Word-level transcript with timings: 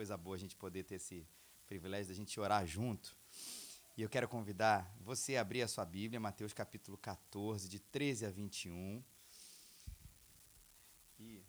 coisa 0.00 0.16
boa 0.16 0.34
a 0.34 0.38
gente 0.38 0.56
poder 0.56 0.82
ter 0.84 0.94
esse 0.94 1.28
privilégio 1.66 2.08
da 2.08 2.14
gente 2.14 2.40
orar 2.40 2.66
junto. 2.66 3.14
E 3.98 4.00
eu 4.00 4.08
quero 4.08 4.26
convidar 4.26 4.90
você 4.98 5.36
a 5.36 5.42
abrir 5.42 5.60
a 5.60 5.68
sua 5.68 5.84
Bíblia, 5.84 6.18
Mateus 6.18 6.54
capítulo 6.54 6.96
14, 6.96 7.68
de 7.68 7.78
13 7.78 8.24
a 8.24 8.30
21. 8.30 9.04
E 11.18 11.44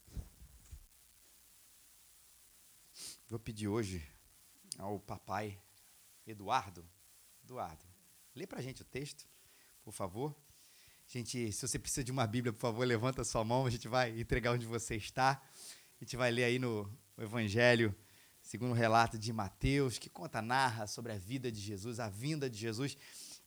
vou 3.29 3.39
pedir 3.39 3.69
hoje 3.69 4.05
ao 4.77 4.99
papai 4.99 5.57
Eduardo. 6.27 6.86
Eduardo, 7.45 7.86
lê 8.36 8.45
para 8.45 8.59
a 8.59 8.61
gente 8.61 8.81
o 8.81 8.86
texto, 8.86 9.25
por 9.81 9.93
favor. 9.93 10.36
Gente, 11.07 11.54
se 11.54 11.65
você 11.65 11.79
precisa 11.79 12.04
de 12.04 12.11
uma 12.11 12.27
Bíblia, 12.27 12.52
por 12.52 12.59
favor, 12.59 12.86
levanta 12.86 13.21
a 13.21 13.25
sua 13.25 13.45
mão, 13.45 13.65
a 13.65 13.70
gente 13.70 13.88
vai 13.88 14.20
entregar 14.20 14.52
onde 14.52 14.65
você 14.65 14.97
está. 14.97 15.41
A 16.02 16.04
gente 16.04 16.18
vai 16.18 16.29
ler 16.31 16.43
aí 16.43 16.59
no 16.59 16.91
Evangelho, 17.18 17.95
segundo 18.42 18.71
o 18.71 18.76
relato 18.76 19.18
de 19.18 19.32
Mateus, 19.32 19.98
que 19.98 20.10
conta, 20.10 20.41
narra 20.41 20.88
sobre 20.88 21.12
a 21.12 21.18
vida 21.18 21.52
de 21.52 21.59
Jesus, 21.59 21.99
a 21.99 22.09
vinda 22.09 22.49
de 22.49 22.58
Jesus. 22.58 22.98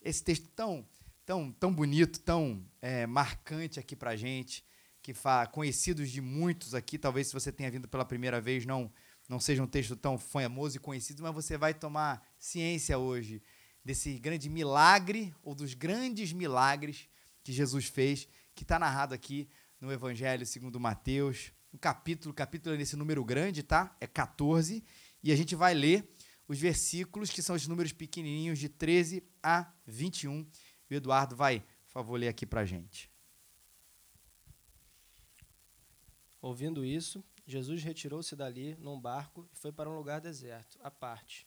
Esse 0.00 0.22
texto 0.22 0.48
tão, 0.54 0.86
tão, 1.26 1.52
tão 1.52 1.72
bonito, 1.72 2.20
tão 2.20 2.64
é, 2.80 3.06
marcante 3.06 3.80
aqui 3.80 3.96
para 3.96 4.16
gente, 4.16 4.64
que 5.02 5.12
fa 5.12 5.46
conhecidos 5.46 6.10
de 6.10 6.20
muitos 6.20 6.74
aqui, 6.74 6.98
talvez 6.98 7.26
se 7.26 7.32
você 7.34 7.52
tenha 7.52 7.70
vindo 7.70 7.86
pela 7.86 8.04
primeira 8.04 8.40
vez, 8.40 8.64
não, 8.64 8.90
não 9.28 9.38
seja 9.38 9.62
um 9.62 9.66
texto 9.66 9.96
tão 9.96 10.18
famoso 10.18 10.76
e 10.76 10.80
conhecido, 10.80 11.22
mas 11.22 11.34
você 11.34 11.58
vai 11.58 11.74
tomar 11.74 12.26
ciência 12.38 12.96
hoje 12.96 13.42
desse 13.84 14.18
grande 14.18 14.48
milagre, 14.48 15.34
ou 15.42 15.54
dos 15.54 15.74
grandes 15.74 16.32
milagres 16.32 17.06
que 17.42 17.52
Jesus 17.52 17.84
fez, 17.84 18.26
que 18.54 18.62
está 18.62 18.78
narrado 18.78 19.12
aqui 19.12 19.48
no 19.78 19.92
Evangelho 19.92 20.46
segundo 20.46 20.80
Mateus, 20.80 21.52
no 21.74 21.80
capítulo, 21.80 22.32
capítulo 22.32 22.76
é 22.76 22.78
nesse 22.78 22.94
número 22.94 23.24
grande, 23.24 23.60
tá? 23.60 23.96
É 24.00 24.06
14, 24.06 24.84
e 25.20 25.32
a 25.32 25.36
gente 25.36 25.56
vai 25.56 25.74
ler 25.74 26.08
os 26.46 26.60
versículos, 26.60 27.30
que 27.30 27.42
são 27.42 27.56
os 27.56 27.66
números 27.66 27.92
pequenininhos, 27.92 28.60
de 28.60 28.68
13 28.68 29.24
a 29.42 29.72
21. 29.84 30.42
O 30.88 30.94
Eduardo 30.94 31.34
vai, 31.34 31.58
por 31.58 31.90
favor, 31.90 32.16
ler 32.16 32.28
aqui 32.28 32.46
para 32.46 32.60
a 32.60 32.64
gente. 32.64 33.10
Ouvindo 36.40 36.84
isso, 36.84 37.24
Jesus 37.44 37.82
retirou-se 37.82 38.36
dali 38.36 38.76
num 38.76 39.00
barco 39.00 39.48
e 39.52 39.56
foi 39.56 39.72
para 39.72 39.90
um 39.90 39.96
lugar 39.96 40.20
deserto, 40.20 40.78
à 40.80 40.92
parte. 40.92 41.44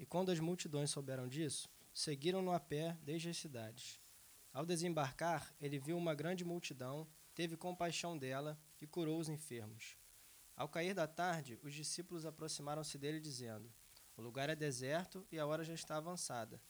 E 0.00 0.04
quando 0.04 0.32
as 0.32 0.40
multidões 0.40 0.90
souberam 0.90 1.28
disso, 1.28 1.70
seguiram-no 1.94 2.50
a 2.50 2.58
pé 2.58 2.98
desde 3.04 3.28
as 3.28 3.36
cidades. 3.36 4.00
Ao 4.52 4.66
desembarcar, 4.66 5.54
ele 5.60 5.78
viu 5.78 5.96
uma 5.96 6.12
grande 6.12 6.44
multidão, 6.44 7.06
teve 7.34 7.56
compaixão 7.56 8.16
dela 8.16 8.58
e 8.80 8.86
curou 8.86 9.18
os 9.18 9.28
enfermos. 9.28 9.96
Ao 10.56 10.68
cair 10.68 10.94
da 10.94 11.06
tarde, 11.06 11.58
os 11.62 11.72
discípulos 11.72 12.26
aproximaram-se 12.26 12.98
dele, 12.98 13.20
dizendo: 13.20 13.72
O 14.16 14.22
lugar 14.22 14.50
é 14.50 14.54
deserto 14.54 15.26
e 15.32 15.38
a 15.38 15.46
hora 15.46 15.64
já 15.64 15.74
está 15.74 15.96
avançada. 15.96 16.60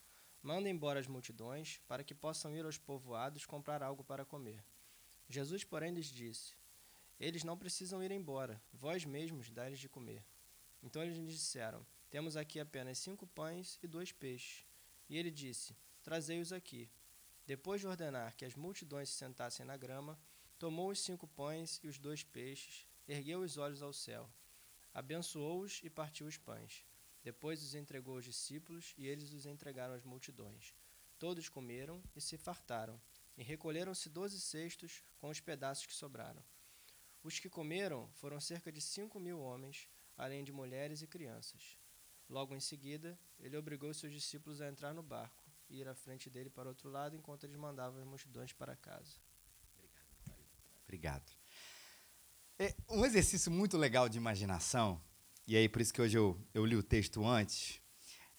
Manda 0.42 0.70
embora 0.70 1.00
as 1.00 1.06
multidões, 1.06 1.80
para 1.86 2.04
que 2.04 2.14
possam 2.14 2.54
ir 2.54 2.64
aos 2.64 2.78
povoados 2.78 3.44
comprar 3.44 3.82
algo 3.82 4.02
para 4.02 4.24
comer. 4.24 4.64
Jesus, 5.28 5.64
porém, 5.64 5.92
lhes 5.92 6.06
disse: 6.06 6.54
Eles 7.18 7.44
não 7.44 7.58
precisam 7.58 8.02
ir 8.02 8.10
embora, 8.10 8.62
vós 8.72 9.04
mesmos 9.04 9.50
dá-lhes 9.50 9.78
de 9.78 9.88
comer. 9.88 10.24
Então 10.82 11.02
eles 11.02 11.16
lhes 11.16 11.34
disseram: 11.34 11.86
Temos 12.08 12.36
aqui 12.36 12.58
apenas 12.58 12.98
cinco 12.98 13.26
pães 13.26 13.78
e 13.82 13.86
dois 13.86 14.12
peixes. 14.12 14.64
E 15.08 15.16
ele 15.16 15.30
disse: 15.30 15.76
Trazei-os 16.02 16.52
aqui. 16.52 16.88
Depois 17.46 17.80
de 17.80 17.86
ordenar 17.86 18.36
que 18.36 18.44
as 18.44 18.54
multidões 18.54 19.08
se 19.08 19.16
sentassem 19.16 19.66
na 19.66 19.76
grama, 19.76 20.18
tomou 20.60 20.90
os 20.90 21.00
cinco 21.00 21.26
pães 21.26 21.80
e 21.82 21.88
os 21.88 21.98
dois 21.98 22.22
peixes, 22.22 22.86
ergueu 23.08 23.40
os 23.40 23.56
olhos 23.56 23.80
ao 23.80 23.94
céu, 23.94 24.30
abençoou-os 24.92 25.80
e 25.82 25.88
partiu 25.88 26.26
os 26.26 26.36
pães. 26.36 26.84
Depois 27.24 27.62
os 27.62 27.74
entregou 27.74 28.16
aos 28.16 28.26
discípulos 28.26 28.92
e 28.98 29.06
eles 29.06 29.32
os 29.32 29.46
entregaram 29.46 29.94
às 29.94 30.04
multidões. 30.04 30.74
Todos 31.18 31.48
comeram 31.48 32.02
e 32.14 32.20
se 32.20 32.36
fartaram, 32.36 33.00
e 33.38 33.42
recolheram-se 33.42 34.10
doze 34.10 34.38
cestos 34.38 35.02
com 35.16 35.30
os 35.30 35.40
pedaços 35.40 35.86
que 35.86 35.94
sobraram. 35.94 36.44
Os 37.22 37.38
que 37.38 37.48
comeram 37.48 38.06
foram 38.12 38.38
cerca 38.38 38.70
de 38.70 38.82
cinco 38.82 39.18
mil 39.18 39.40
homens, 39.40 39.88
além 40.14 40.44
de 40.44 40.52
mulheres 40.52 41.00
e 41.00 41.06
crianças. 41.06 41.78
Logo 42.28 42.54
em 42.54 42.60
seguida, 42.60 43.18
ele 43.38 43.56
obrigou 43.56 43.94
seus 43.94 44.12
discípulos 44.12 44.60
a 44.60 44.68
entrar 44.68 44.92
no 44.92 45.02
barco 45.02 45.42
e 45.70 45.78
ir 45.78 45.88
à 45.88 45.94
frente 45.94 46.28
dele 46.28 46.50
para 46.50 46.68
outro 46.68 46.90
lado, 46.90 47.16
enquanto 47.16 47.44
eles 47.44 47.56
mandavam 47.56 47.98
as 47.98 48.06
multidões 48.06 48.52
para 48.52 48.76
casa. 48.76 49.29
Obrigado. 50.90 51.30
É 52.58 52.74
um 52.88 53.04
exercício 53.04 53.48
muito 53.48 53.78
legal 53.78 54.08
de 54.08 54.18
imaginação, 54.18 55.00
e 55.46 55.56
aí 55.56 55.68
por 55.68 55.80
isso 55.80 55.94
que 55.94 56.02
hoje 56.02 56.18
eu, 56.18 56.36
eu 56.52 56.66
li 56.66 56.74
o 56.74 56.82
texto 56.82 57.24
antes, 57.24 57.80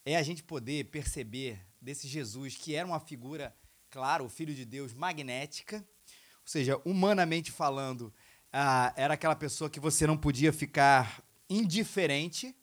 é 0.04 0.18
a 0.18 0.22
gente 0.22 0.44
poder 0.44 0.92
perceber 0.92 1.66
desse 1.80 2.10
Jesus 2.10 2.58
que 2.58 2.76
era 2.76 2.86
uma 2.86 3.00
figura, 3.00 3.56
claro, 3.90 4.26
o 4.26 4.30
Filho 4.30 4.54
de 4.54 4.66
Deus, 4.66 4.94
magnética, 4.94 5.78
ou 5.78 6.48
seja, 6.48 6.78
humanamente 6.84 7.54
falando, 7.54 8.14
ah, 8.52 8.94
era 8.98 9.14
aquela 9.14 9.36
pessoa 9.36 9.70
que 9.70 9.80
você 9.80 10.06
não 10.06 10.18
podia 10.18 10.52
ficar 10.52 11.24
indiferente, 11.50 12.54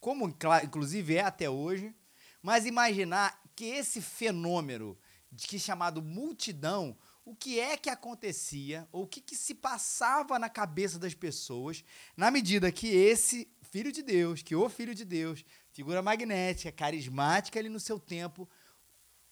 como 0.00 0.26
inclusive 0.64 1.16
é 1.16 1.20
até 1.20 1.50
hoje, 1.50 1.94
mas 2.40 2.64
imaginar 2.64 3.42
que 3.54 3.66
esse 3.66 4.00
fenômeno 4.00 4.98
de 5.30 5.46
que 5.46 5.58
chamado 5.58 6.00
multidão, 6.00 6.96
o 7.24 7.34
que 7.34 7.60
é 7.60 7.76
que 7.76 7.88
acontecia, 7.88 8.88
ou 8.90 9.04
o 9.04 9.06
que, 9.06 9.20
que 9.20 9.36
se 9.36 9.54
passava 9.54 10.38
na 10.38 10.48
cabeça 10.48 10.98
das 10.98 11.14
pessoas, 11.14 11.84
na 12.16 12.30
medida 12.30 12.72
que 12.72 12.88
esse 12.88 13.48
filho 13.62 13.92
de 13.92 14.02
Deus, 14.02 14.42
que 14.42 14.56
o 14.56 14.68
filho 14.68 14.94
de 14.94 15.04
Deus, 15.04 15.44
figura 15.72 16.02
magnética, 16.02 16.72
carismática 16.72 17.58
ali 17.58 17.68
no 17.68 17.80
seu 17.80 17.98
tempo, 17.98 18.48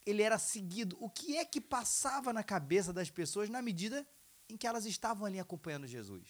ele 0.07 0.23
era 0.23 0.39
seguido. 0.39 0.97
O 1.01 1.11
que 1.11 1.37
é 1.37 1.45
que 1.45 1.61
passava 1.61 2.33
na 2.33 2.43
cabeça 2.43 2.93
das 2.93 3.11
pessoas 3.11 3.51
na 3.51 3.61
medida 3.61 4.07
em 4.49 4.57
que 4.57 4.67
elas 4.67 4.87
estavam 4.87 5.27
ali 5.27 5.39
acompanhando 5.39 5.87
Jesus? 5.87 6.27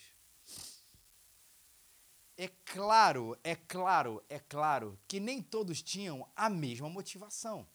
É 2.37 2.49
claro, 2.65 3.38
é 3.44 3.54
claro, 3.54 4.25
é 4.28 4.38
claro 4.38 4.99
que 5.06 5.20
nem 5.20 5.43
todos 5.43 5.82
tinham 5.82 6.26
a 6.34 6.49
mesma 6.49 6.88
motivação. 6.88 7.69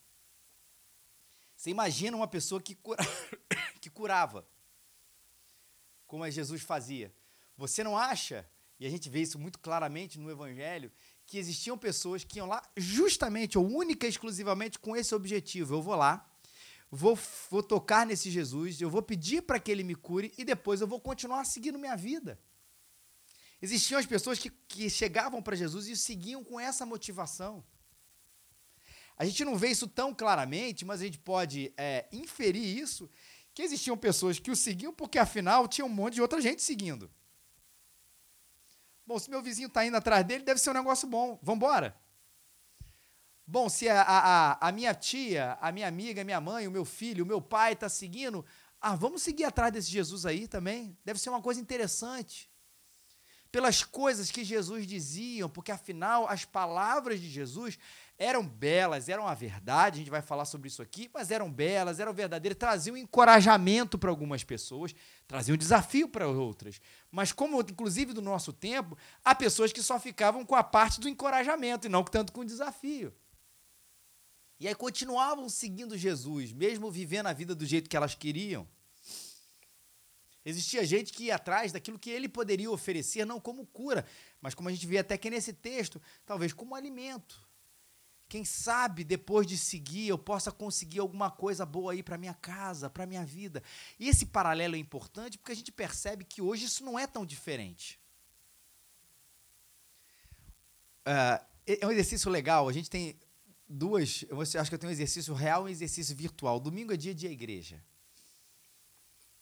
Você 1.56 1.70
imagina 1.70 2.18
uma 2.18 2.28
pessoa 2.28 2.62
que, 2.62 2.76
cura... 2.76 3.04
que 3.82 3.90
curava, 3.90 4.48
como 6.06 6.26
é 6.26 6.32
Jesus 6.32 6.62
fazia. 6.62 7.14
Você 7.58 7.84
não 7.84 7.98
acha, 7.98 8.48
e 8.80 8.86
a 8.86 8.90
gente 8.90 9.10
vê 9.10 9.22
isso 9.22 9.40
muito 9.40 9.60
claramente 9.60 10.20
no 10.20 10.30
Evangelho, 10.30 10.92
que 11.26 11.38
existiam 11.38 11.78
pessoas 11.78 12.24
que 12.24 12.38
iam 12.38 12.48
lá 12.48 12.62
justamente, 12.76 13.58
ou 13.58 13.66
única 13.66 14.06
e 14.06 14.10
exclusivamente 14.10 14.78
com 14.78 14.96
esse 14.96 15.16
objetivo. 15.16 15.76
Eu 15.76 15.82
vou 15.82 15.96
lá, 15.96 16.30
vou, 16.92 17.18
vou 17.50 17.64
tocar 17.64 18.06
nesse 18.06 18.30
Jesus, 18.30 18.80
eu 18.80 18.90
vou 18.90 19.02
pedir 19.02 19.42
para 19.42 19.60
que 19.60 19.72
ele 19.72 19.84
me 19.84 19.96
cure 19.96 20.34
e 20.38 20.44
depois 20.44 20.82
eu 20.82 20.88
vou 20.88 21.00
continuar 21.00 21.46
seguindo 21.46 21.80
minha 21.80 21.96
vida. 21.96 22.40
Existiam 23.62 24.00
as 24.00 24.06
pessoas 24.06 24.38
que, 24.38 24.50
que 24.68 24.90
chegavam 24.90 25.42
para 25.42 25.56
Jesus 25.56 25.88
e 25.88 25.96
seguiam 25.96 26.44
com 26.44 26.60
essa 26.60 26.86
motivação. 26.86 27.64
A 29.18 29.26
gente 29.26 29.46
não 29.46 29.56
vê 29.56 29.70
isso 29.70 29.88
tão 29.88 30.14
claramente, 30.14 30.84
mas 30.84 31.02
a 31.02 31.06
gente 31.06 31.20
pode 31.20 31.74
é, 31.78 32.06
inferir 32.12 32.64
isso, 32.64 33.10
que 33.54 33.62
existiam 33.62 33.98
pessoas 33.98 34.40
que 34.40 34.52
o 34.52 34.56
seguiam 34.56 34.94
porque, 34.94 35.18
afinal, 35.18 35.68
tinha 35.68 35.86
um 35.86 35.90
monte 35.90 36.16
de 36.16 36.22
outra 36.22 36.42
gente 36.42 36.62
seguindo. 36.62 37.10
Bom, 39.08 39.18
se 39.20 39.30
meu 39.30 39.42
vizinho 39.42 39.68
está 39.68 39.86
indo 39.86 39.96
atrás 39.96 40.26
dele, 40.26 40.44
deve 40.44 40.60
ser 40.60 40.72
um 40.72 40.74
negócio 40.74 41.08
bom. 41.08 41.40
Vamos 41.42 41.58
embora? 41.58 41.96
Bom, 43.48 43.70
se 43.70 43.88
a, 43.88 44.02
a, 44.02 44.68
a 44.70 44.72
minha 44.72 44.94
tia, 44.94 45.58
a 45.62 45.72
minha 45.72 45.88
amiga, 45.88 46.22
a 46.22 46.26
minha 46.26 46.42
mãe, 46.42 46.68
o 46.68 46.72
meu 46.72 46.84
filho, 46.84 47.24
o 47.24 47.28
meu 47.28 47.40
pai 47.40 47.74
está 47.74 47.88
seguindo, 47.88 48.44
ah, 48.82 48.96
vamos 48.96 49.22
seguir 49.22 49.44
atrás 49.44 49.72
desse 49.72 49.92
Jesus 49.92 50.26
aí 50.26 50.48
também. 50.48 50.98
Deve 51.06 51.20
ser 51.20 51.30
uma 51.30 51.42
coisa 51.42 51.62
interessante. 51.62 52.50
Pelas 53.52 53.84
coisas 53.84 54.32
que 54.32 54.44
Jesus 54.44 54.86
dizia, 54.88 55.48
porque 55.48 55.72
afinal 55.72 56.28
as 56.28 56.44
palavras 56.44 57.22
de 57.22 57.30
Jesus 57.30 57.78
eram 58.18 58.48
belas, 58.48 59.10
eram 59.10 59.28
a 59.28 59.34
verdade, 59.34 59.96
a 59.96 60.00
gente 60.00 60.10
vai 60.10 60.22
falar 60.22 60.46
sobre 60.46 60.70
isso 60.70 60.82
aqui, 60.82 61.10
mas 61.14 61.32
eram 61.32 61.52
belas, 61.52 62.00
eram 62.00 62.14
verdadeiras, 62.14 62.58
traziam 62.58 62.96
encorajamento 62.96 63.98
para 63.98 64.10
algumas 64.10 64.44
pessoas, 64.44 64.96
traziam 65.28 65.58
desafio 65.58 66.08
para 66.08 66.28
outras. 66.28 66.80
Mas, 67.12 67.34
como 67.34 67.60
inclusive 67.60 68.14
do 68.14 68.22
nosso 68.22 68.54
tempo, 68.54 68.98
há 69.24 69.36
pessoas 69.36 69.74
que 69.74 69.84
só 69.84 70.00
ficavam 70.00 70.46
com 70.46 70.56
a 70.56 70.64
parte 70.64 71.02
do 71.02 71.10
encorajamento 71.10 71.88
e 71.88 71.90
não 71.90 72.04
tanto 72.04 72.32
com 72.32 72.42
o 72.42 72.46
desafio. 72.46 73.14
E 74.58 74.68
aí 74.68 74.76
continuavam 74.76 75.50
seguindo 75.50 75.98
Jesus, 75.98 76.54
mesmo 76.54 76.90
vivendo 76.90 77.28
a 77.28 77.34
vida 77.34 77.54
do 77.54 77.66
jeito 77.66 77.90
que 77.90 77.98
elas 77.98 78.16
queriam. 78.16 78.66
Existia 80.46 80.86
gente 80.86 81.12
que 81.12 81.26
ia 81.26 81.36
atrás 81.36 81.74
daquilo 81.74 82.00
que 82.00 82.10
ele 82.10 82.30
poderia 82.30 82.72
oferecer, 82.72 83.26
não 83.26 83.42
como 83.42 83.66
cura, 83.66 84.06
mas 84.40 84.54
como 84.54 84.70
a 84.70 84.72
gente 84.72 84.88
vê 84.88 85.00
até 85.00 85.16
aqui 85.16 85.30
nesse 85.30 85.52
texto, 85.52 86.02
talvez 86.26 86.54
como 86.54 86.76
alimento. 86.76 87.45
Quem 88.28 88.44
sabe 88.44 89.04
depois 89.04 89.46
de 89.46 89.58
seguir 89.58 90.08
eu 90.08 90.18
possa 90.18 90.52
conseguir 90.52 91.00
alguma 91.00 91.30
coisa 91.30 91.66
boa 91.66 91.94
aí 91.94 92.02
para 92.02 92.18
minha 92.18 92.34
casa, 92.34 92.90
para 92.90 93.06
minha 93.06 93.24
vida. 93.24 93.62
E 94.00 94.10
esse 94.10 94.26
paralelo 94.26 94.76
é 94.76 94.80
importante 94.80 95.38
porque 95.38 95.52
a 95.52 95.56
gente 95.56 95.72
percebe 95.72 96.24
que 96.24 96.42
hoje 96.42 96.66
isso 96.66 96.84
não 96.84 96.98
é 96.98 97.06
tão 97.06 97.26
diferente. 97.26 98.00
uh, 101.06 101.46
é 101.66 101.86
um 101.86 101.92
exercício 101.92 102.30
legal. 102.30 102.68
A 102.68 102.74
gente 102.74 102.90
tem 102.90 103.20
duas. 103.68 104.26
Eu 104.28 104.42
acho 104.42 104.70
que 104.70 104.76
eu 104.76 104.80
tenho 104.80 104.90
um 104.90 104.94
exercício 104.94 105.34
real 105.34 105.64
e 105.64 105.66
um 105.66 105.70
exercício 105.70 106.16
virtual. 106.16 106.60
Domingo 106.60 106.94
é 106.94 106.98
dia 106.98 107.14
de 107.14 107.28
igreja. 107.28 107.82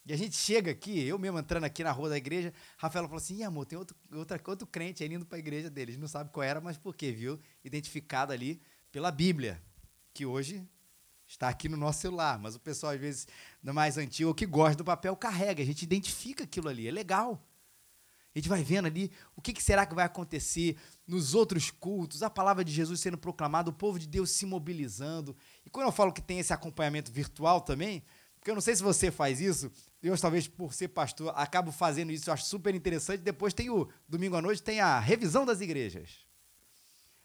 E 0.06 0.12
a 0.12 0.18
gente 0.18 0.36
chega 0.36 0.70
aqui, 0.70 1.02
eu 1.02 1.18
mesmo 1.18 1.40
entrando 1.40 1.64
aqui 1.64 1.82
na 1.82 1.92
rua 1.92 2.10
da 2.10 2.18
igreja, 2.18 2.54
Rafaela 2.78 3.08
falou 3.08 3.22
assim: 3.22 3.42
amor, 3.44 3.66
tem 3.66 3.78
outro, 3.78 3.96
outra, 4.12 4.42
outro 4.48 4.68
crente 4.68 5.02
aí 5.02 5.14
indo 5.14 5.26
para 5.26 5.38
a 5.38 5.40
igreja 5.40 5.70
deles. 5.70 5.98
Não 5.98 6.08
sabe 6.08 6.30
qual 6.32 6.44
era, 6.44 6.60
mas 6.60 6.78
por 6.78 6.96
quê, 6.96 7.12
viu? 7.12 7.40
Identificado 7.64 8.34
ali 8.34 8.62
pela 8.94 9.10
Bíblia, 9.12 9.60
que 10.14 10.24
hoje 10.24 10.64
está 11.26 11.50
aqui 11.50 11.68
no 11.68 11.76
nosso 11.76 12.00
celular. 12.00 12.38
Mas 12.38 12.56
o 12.56 12.60
pessoal, 12.60 12.94
às 12.94 13.02
vezes, 13.02 13.28
mais 13.64 13.98
antigo, 13.98 14.36
que 14.36 14.46
gosta 14.46 14.78
do 14.78 14.84
papel, 14.86 15.16
carrega. 15.18 15.64
A 15.64 15.66
gente 15.66 15.82
identifica 15.82 16.44
aquilo 16.44 16.70
ali, 16.70 16.88
é 16.88 16.92
legal. 16.92 17.44
A 18.36 18.38
gente 18.38 18.48
vai 18.48 18.64
vendo 18.64 18.86
ali 18.86 19.12
o 19.36 19.42
que, 19.42 19.52
que, 19.52 19.64
será 19.64 19.84
que 19.86 19.96
vai 19.96 20.06
acontecer 20.06 20.78
nos 21.08 21.34
outros 21.34 21.72
cultos, 21.72 22.22
a 22.22 22.30
palavra 22.30 22.64
de 22.64 22.72
Jesus 22.72 23.00
sendo 23.00 23.18
proclamada, 23.18 23.70
o 23.70 23.74
povo 23.74 23.98
de 23.98 24.08
Deus 24.08 24.30
se 24.30 24.46
mobilizando. 24.46 25.36
E 25.66 25.72
quando 25.72 25.88
eu 25.88 25.92
falo 25.92 26.14
que 26.14 26.22
tem 26.22 26.38
esse 26.38 26.54
acompanhamento 26.54 27.12
virtual 27.12 27.62
também, 27.62 28.04
porque 28.40 28.52
eu 28.52 28.56
não 28.56 28.62
sei 28.62 28.76
se 28.76 28.84
você 28.84 29.10
faz 29.10 29.42
isso, 29.42 29.72
eu 30.04 30.16
talvez 30.20 30.48
por 30.48 30.72
ser 30.72 30.90
pastor 30.90 31.34
acabo 31.36 31.72
fazendo 31.72 32.12
isso, 32.12 32.30
eu 32.30 32.34
acho 32.34 32.46
super 32.46 32.76
interessante. 32.76 33.22
Depois 33.22 33.56
tem 33.56 33.72
o 33.72 33.88
domingo 34.08 34.36
à 34.36 34.42
noite, 34.42 34.62
tem 34.62 34.80
a 34.80 35.00
revisão 35.00 35.46
das 35.48 35.62
igrejas. 35.62 36.32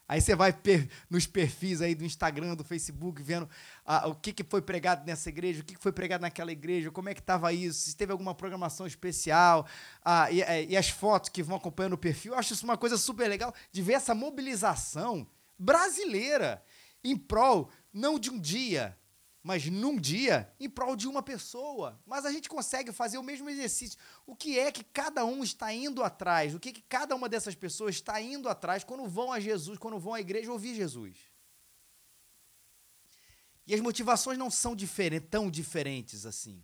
Aí 0.09 0.19
você 0.19 0.35
vai 0.35 0.51
per, 0.51 0.89
nos 1.07 1.27
perfis 1.27 1.83
aí 1.83 1.93
do 1.93 2.03
Instagram, 2.03 2.55
do 2.55 2.63
Facebook, 2.63 3.21
vendo 3.21 3.47
ah, 3.85 4.07
o 4.07 4.15
que, 4.15 4.33
que 4.33 4.43
foi 4.43 4.59
pregado 4.59 5.05
nessa 5.05 5.29
igreja, 5.29 5.61
o 5.61 5.63
que, 5.63 5.75
que 5.75 5.81
foi 5.81 5.91
pregado 5.91 6.23
naquela 6.23 6.51
igreja, 6.51 6.89
como 6.89 7.09
é 7.09 7.13
que 7.13 7.19
estava 7.19 7.53
isso, 7.53 7.81
se 7.81 7.95
teve 7.95 8.11
alguma 8.11 8.33
programação 8.33 8.87
especial, 8.87 9.67
ah, 10.03 10.31
e, 10.31 10.41
é, 10.41 10.65
e, 10.65 10.75
as 10.75 10.89
fotos 10.89 11.29
que 11.29 11.43
vão 11.43 11.57
acompanhando 11.57 11.93
o 11.93 11.97
perfil. 11.97 12.33
Eu 12.33 12.39
acho 12.39 12.53
isso 12.53 12.65
uma 12.65 12.75
coisa 12.75 12.97
super 12.97 13.27
legal 13.27 13.53
de 13.71 13.83
ver 13.83 13.93
essa 13.93 14.15
mobilização 14.15 15.27
brasileira 15.59 16.63
em 17.03 17.15
prol, 17.15 17.69
não 17.93 18.17
de 18.17 18.31
um 18.31 18.39
dia, 18.39 18.97
mas 19.49 19.65
num 19.65 19.99
dia 19.99 20.47
em 20.59 20.69
prol 20.69 20.95
de 20.95 21.07
uma 21.07 21.23
pessoa. 21.23 21.99
Mas 22.05 22.23
a 22.23 22.31
gente 22.31 22.47
consegue 22.47 22.91
fazer 22.91 23.17
o 23.17 23.23
mesmo 23.23 23.49
exercício. 23.49 23.97
O 24.23 24.35
que 24.35 24.59
é 24.59 24.71
que 24.71 24.83
cada 24.83 25.25
um 25.25 25.43
está 25.43 25.73
indo 25.73 26.03
atrás? 26.03 26.53
O 26.53 26.59
que, 26.59 26.69
é 26.69 26.71
que 26.71 26.83
cada 26.83 27.15
uma 27.15 27.27
dessas 27.27 27.55
pessoas 27.55 27.95
está 27.95 28.21
indo 28.21 28.47
atrás 28.47 28.83
quando 28.83 29.07
vão 29.07 29.33
a 29.33 29.39
Jesus, 29.39 29.79
quando 29.79 29.97
vão 29.97 30.13
à 30.13 30.21
igreja 30.21 30.51
ouvir 30.51 30.75
Jesus? 30.75 31.17
E 33.65 33.73
as 33.73 33.81
motivações 33.81 34.37
não 34.37 34.51
são 34.51 34.75
diferentes, 34.75 35.27
tão 35.31 35.49
diferentes 35.49 36.27
assim. 36.27 36.63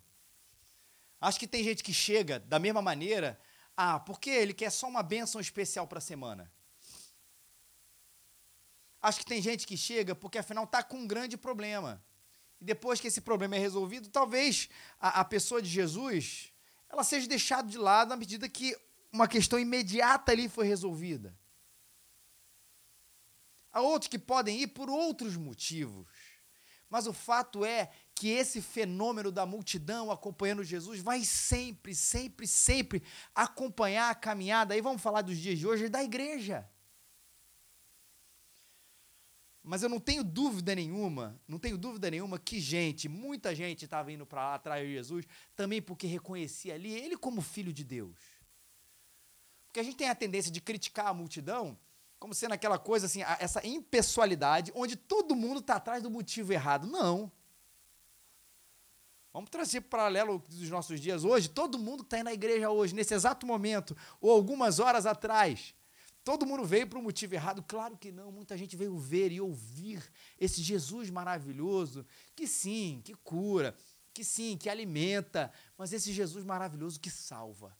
Acho 1.19 1.39
que 1.39 1.47
tem 1.47 1.63
gente 1.63 1.83
que 1.83 1.91
chega 1.91 2.39
da 2.39 2.59
mesma 2.59 2.83
maneira, 2.83 3.39
ah, 3.75 3.99
porque 3.99 4.29
ele 4.29 4.53
quer 4.53 4.69
só 4.69 4.87
uma 4.87 5.01
bênção 5.01 5.41
especial 5.41 5.87
para 5.87 5.97
a 5.97 6.01
semana. 6.01 6.53
Acho 9.01 9.17
que 9.17 9.25
tem 9.25 9.41
gente 9.41 9.65
que 9.65 9.75
chega 9.75 10.13
porque 10.13 10.37
afinal 10.37 10.65
está 10.65 10.83
com 10.83 10.97
um 10.97 11.07
grande 11.07 11.35
problema 11.35 11.99
e 12.59 12.65
depois 12.65 12.99
que 12.99 13.07
esse 13.07 13.21
problema 13.21 13.55
é 13.55 13.59
resolvido, 13.59 14.09
talvez 14.09 14.69
a, 14.99 15.21
a 15.21 15.25
pessoa 15.25 15.61
de 15.61 15.69
Jesus 15.69 16.51
ela 16.89 17.03
seja 17.03 17.27
deixada 17.27 17.67
de 17.67 17.77
lado 17.77 18.13
à 18.13 18.15
medida 18.15 18.47
que 18.47 18.75
uma 19.11 19.27
questão 19.27 19.59
imediata 19.59 20.31
ali 20.31 20.47
foi 20.47 20.67
resolvida. 20.67 21.37
Há 23.71 23.81
outros 23.81 24.07
que 24.07 24.19
podem 24.19 24.61
ir 24.61 24.67
por 24.67 24.89
outros 24.89 25.35
motivos. 25.35 26.07
Mas 26.89 27.07
o 27.07 27.13
fato 27.13 27.65
é 27.65 27.91
que 28.13 28.29
esse 28.29 28.61
fenômeno 28.61 29.31
da 29.31 29.45
multidão 29.45 30.09
acompanhando 30.09 30.63
Jesus 30.63 31.01
vai 31.01 31.25
sempre, 31.25 31.93
sempre, 31.93 32.47
sempre 32.47 33.03
acompanhar 33.33 34.09
a 34.09 34.15
caminhada. 34.15 34.73
Aí 34.73 34.79
vamos 34.79 35.01
falar 35.01 35.21
dos 35.21 35.37
dias 35.37 35.59
de 35.59 35.67
hoje 35.67 35.89
da 35.89 36.01
igreja. 36.03 36.69
Mas 39.67 39.81
eu 39.81 39.89
não 39.89 39.99
tenho 39.99 40.23
dúvida 40.23 40.75
nenhuma, 40.75 41.41
não 41.47 41.57
tenho 41.57 41.75
dúvida 41.75 42.11
nenhuma 42.11 42.37
que 42.37 42.59
gente, 42.59 43.09
muita 43.09 43.55
gente 43.55 43.85
estava 43.85 44.11
indo 44.11 44.23
para 44.23 44.49
lá 44.49 44.55
atrás 44.55 44.85
de 44.85 44.93
Jesus, 44.93 45.25
também 45.55 45.81
porque 45.81 46.05
reconhecia 46.05 46.75
ali 46.75 46.93
ele 46.93 47.17
como 47.17 47.41
filho 47.41 47.73
de 47.73 47.83
Deus. 47.83 48.15
Porque 49.65 49.79
a 49.79 49.83
gente 49.83 49.97
tem 49.97 50.07
a 50.07 50.13
tendência 50.13 50.51
de 50.51 50.61
criticar 50.61 51.07
a 51.07 51.13
multidão 51.13 51.75
como 52.19 52.33
sendo 52.33 52.53
aquela 52.53 52.77
coisa 52.77 53.07
assim, 53.07 53.21
essa 53.39 53.65
impessoalidade, 53.65 54.71
onde 54.73 54.95
todo 54.95 55.35
mundo 55.35 55.59
está 55.59 55.75
atrás 55.75 56.01
do 56.01 56.09
motivo 56.09 56.53
errado. 56.53 56.87
Não. 56.87 57.31
Vamos 59.33 59.49
trazer 59.49 59.81
para 59.81 59.99
paralelo 59.99 60.41
dos 60.47 60.69
nossos 60.69 60.99
dias 60.99 61.23
hoje. 61.23 61.49
Todo 61.49 61.77
mundo 61.77 62.03
que 62.03 62.15
está 62.15 62.23
na 62.23 62.33
igreja 62.33 62.69
hoje, 62.69 62.95
nesse 62.95 63.13
exato 63.13 63.45
momento, 63.45 63.95
ou 64.21 64.31
algumas 64.31 64.79
horas 64.79 65.05
atrás, 65.05 65.75
Todo 66.25 66.43
mundo 66.43 66.65
veio 66.65 66.87
para 66.87 66.97
um 66.97 67.03
motivo 67.03 67.35
errado? 67.35 67.61
Claro 67.61 67.95
que 67.95 68.11
não. 68.11 68.31
Muita 68.31 68.57
gente 68.57 68.75
veio 68.75 68.97
ver 68.97 69.31
e 69.31 69.39
ouvir 69.39 70.03
esse 70.39 70.59
Jesus 70.59 71.11
maravilhoso, 71.11 72.03
que 72.35 72.47
sim, 72.47 72.99
que 73.05 73.13
cura, 73.13 73.77
que 74.11 74.23
sim, 74.23 74.57
que 74.57 74.67
alimenta, 74.67 75.53
mas 75.77 75.93
esse 75.93 76.11
Jesus 76.11 76.43
maravilhoso 76.43 76.99
que 76.99 77.11
salva. 77.11 77.77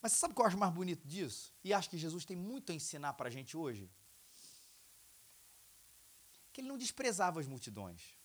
Mas 0.00 0.12
você 0.12 0.18
sabe 0.18 0.32
o 0.32 0.34
que 0.34 0.40
eu 0.40 0.46
acho 0.46 0.56
mais 0.56 0.72
bonito 0.72 1.06
disso? 1.06 1.54
E 1.62 1.74
acho 1.74 1.90
que 1.90 1.98
Jesus 1.98 2.24
tem 2.24 2.36
muito 2.36 2.72
a 2.72 2.74
ensinar 2.74 3.12
para 3.12 3.28
a 3.28 3.30
gente 3.30 3.54
hoje? 3.54 3.90
Que 6.54 6.62
ele 6.62 6.68
não 6.68 6.78
desprezava 6.78 7.38
as 7.38 7.46
multidões. 7.46 8.16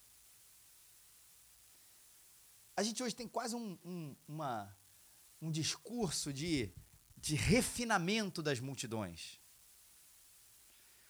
A 2.77 2.81
gente 2.81 3.03
hoje 3.03 3.13
tem 3.13 3.27
quase 3.27 3.57
um, 3.57 3.77
um, 3.83 4.15
uma 4.25 4.73
um 5.41 5.51
discurso 5.51 6.33
de, 6.33 6.71
de 7.17 7.35
refinamento 7.35 8.41
das 8.41 8.59
multidões. 8.59 9.39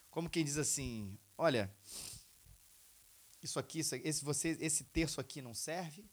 Como 0.10 0.30
quem 0.30 0.44
diz 0.44 0.58
assim: 0.58 1.18
olha, 1.38 1.74
isso 3.42 3.60
aqui, 3.60 3.80
isso, 3.80 3.96
esse, 3.96 4.24
você, 4.24 4.58
esse 4.60 4.84
terço 4.84 5.22
aqui 5.22 5.42
não 5.42 5.54
serve, 5.54 6.10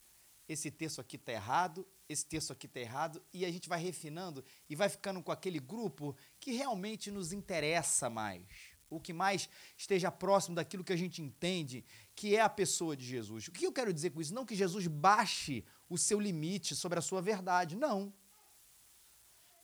esse 0.48 0.70
terço 0.70 1.00
aqui 1.00 1.16
está 1.16 1.32
errado, 1.32 1.86
esse 2.08 2.24
terço 2.24 2.52
aqui 2.52 2.66
está 2.66 2.80
errado, 2.80 3.22
e 3.32 3.44
a 3.44 3.50
gente 3.50 3.68
vai 3.68 3.80
refinando 3.80 4.44
e 4.68 4.76
vai 4.76 4.88
ficando 4.88 5.22
com 5.22 5.32
aquele 5.32 5.58
grupo 5.58 6.16
que 6.38 6.52
realmente 6.52 7.10
nos 7.10 7.32
interessa 7.32 8.08
mais, 8.08 8.46
o 8.88 9.00
que 9.00 9.12
mais 9.12 9.48
esteja 9.76 10.10
próximo 10.10 10.54
daquilo 10.54 10.84
que 10.84 10.92
a 10.92 10.96
gente 10.96 11.20
entende 11.20 11.84
que 12.14 12.36
é 12.36 12.40
a 12.40 12.48
pessoa 12.48 12.96
de 12.96 13.04
Jesus. 13.04 13.48
O 13.48 13.52
que 13.52 13.66
eu 13.66 13.72
quero 13.72 13.92
dizer 13.92 14.10
com 14.10 14.20
isso? 14.20 14.34
Não 14.34 14.46
que 14.46 14.54
Jesus 14.54 14.86
baixe 14.86 15.64
o 15.88 15.98
seu 15.98 16.20
limite 16.20 16.74
sobre 16.74 16.98
a 16.98 17.02
sua 17.02 17.20
verdade. 17.20 17.76
Não. 17.76 18.12